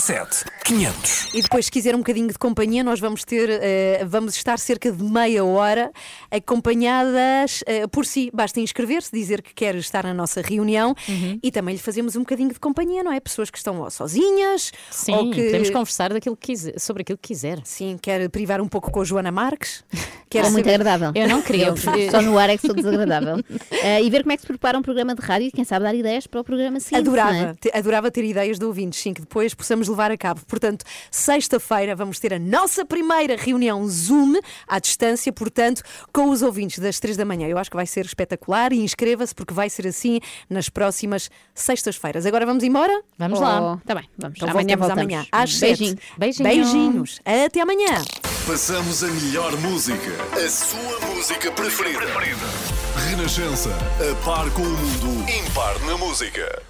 [0.00, 1.34] 007 500.
[1.34, 4.90] e depois, se quiser um bocadinho de companhia, nós vamos ter, eh, vamos estar cerca
[4.90, 5.90] de meia hora
[6.30, 8.30] acompanhadas eh, por si.
[8.32, 11.38] Basta inscrever-se, dizer que quer estar na nossa reunião Uhum.
[11.42, 13.18] e também lhe fazemos um bocadinho de companhia, não é?
[13.20, 15.44] Pessoas que estão ou sozinhas Sim, ou que.
[15.44, 17.60] podemos conversar daquilo que quiser, sobre aquilo que quiser.
[17.64, 19.84] Sim, quer privar um pouco com a Joana Marques.
[20.30, 21.10] Quer É muito agradável.
[21.16, 21.66] Eu não queria.
[21.66, 21.76] Eu,
[22.08, 23.42] só no ar é que sou desagradável.
[23.82, 25.84] Eh, e ver como é que se prepara um programa de rádio e quem sabe
[25.84, 27.06] dar ideias para o programa seguinte.
[27.08, 27.54] Adorava, é?
[27.54, 30.40] te- adorava ter ideias de ouvintes, sim, que depois possamos levar a cabo.
[30.46, 34.34] Portanto, sexta-feira vamos ter a nossa primeira reunião Zoom
[34.66, 37.46] à distância, portanto, com os ouvintes das três da manhã.
[37.48, 42.26] Eu acho que vai ser espetacular e inscreva-se porque vai ser assim nas próximas sextas-feiras.
[42.26, 43.02] Agora vamos embora?
[43.18, 43.80] Vamos Oh, lá.
[43.84, 44.36] Tá bem, vamos.
[44.36, 45.90] Então amanhã voltamos amanhã às Beijinho.
[45.96, 46.18] sete.
[46.18, 46.48] Beijinho.
[46.48, 47.20] Beijinhos.
[47.24, 48.02] Até amanhã.
[48.46, 52.00] Passamos a melhor música, a sua música preferida.
[53.08, 56.62] Renascença, a par com o mundo, impar na música.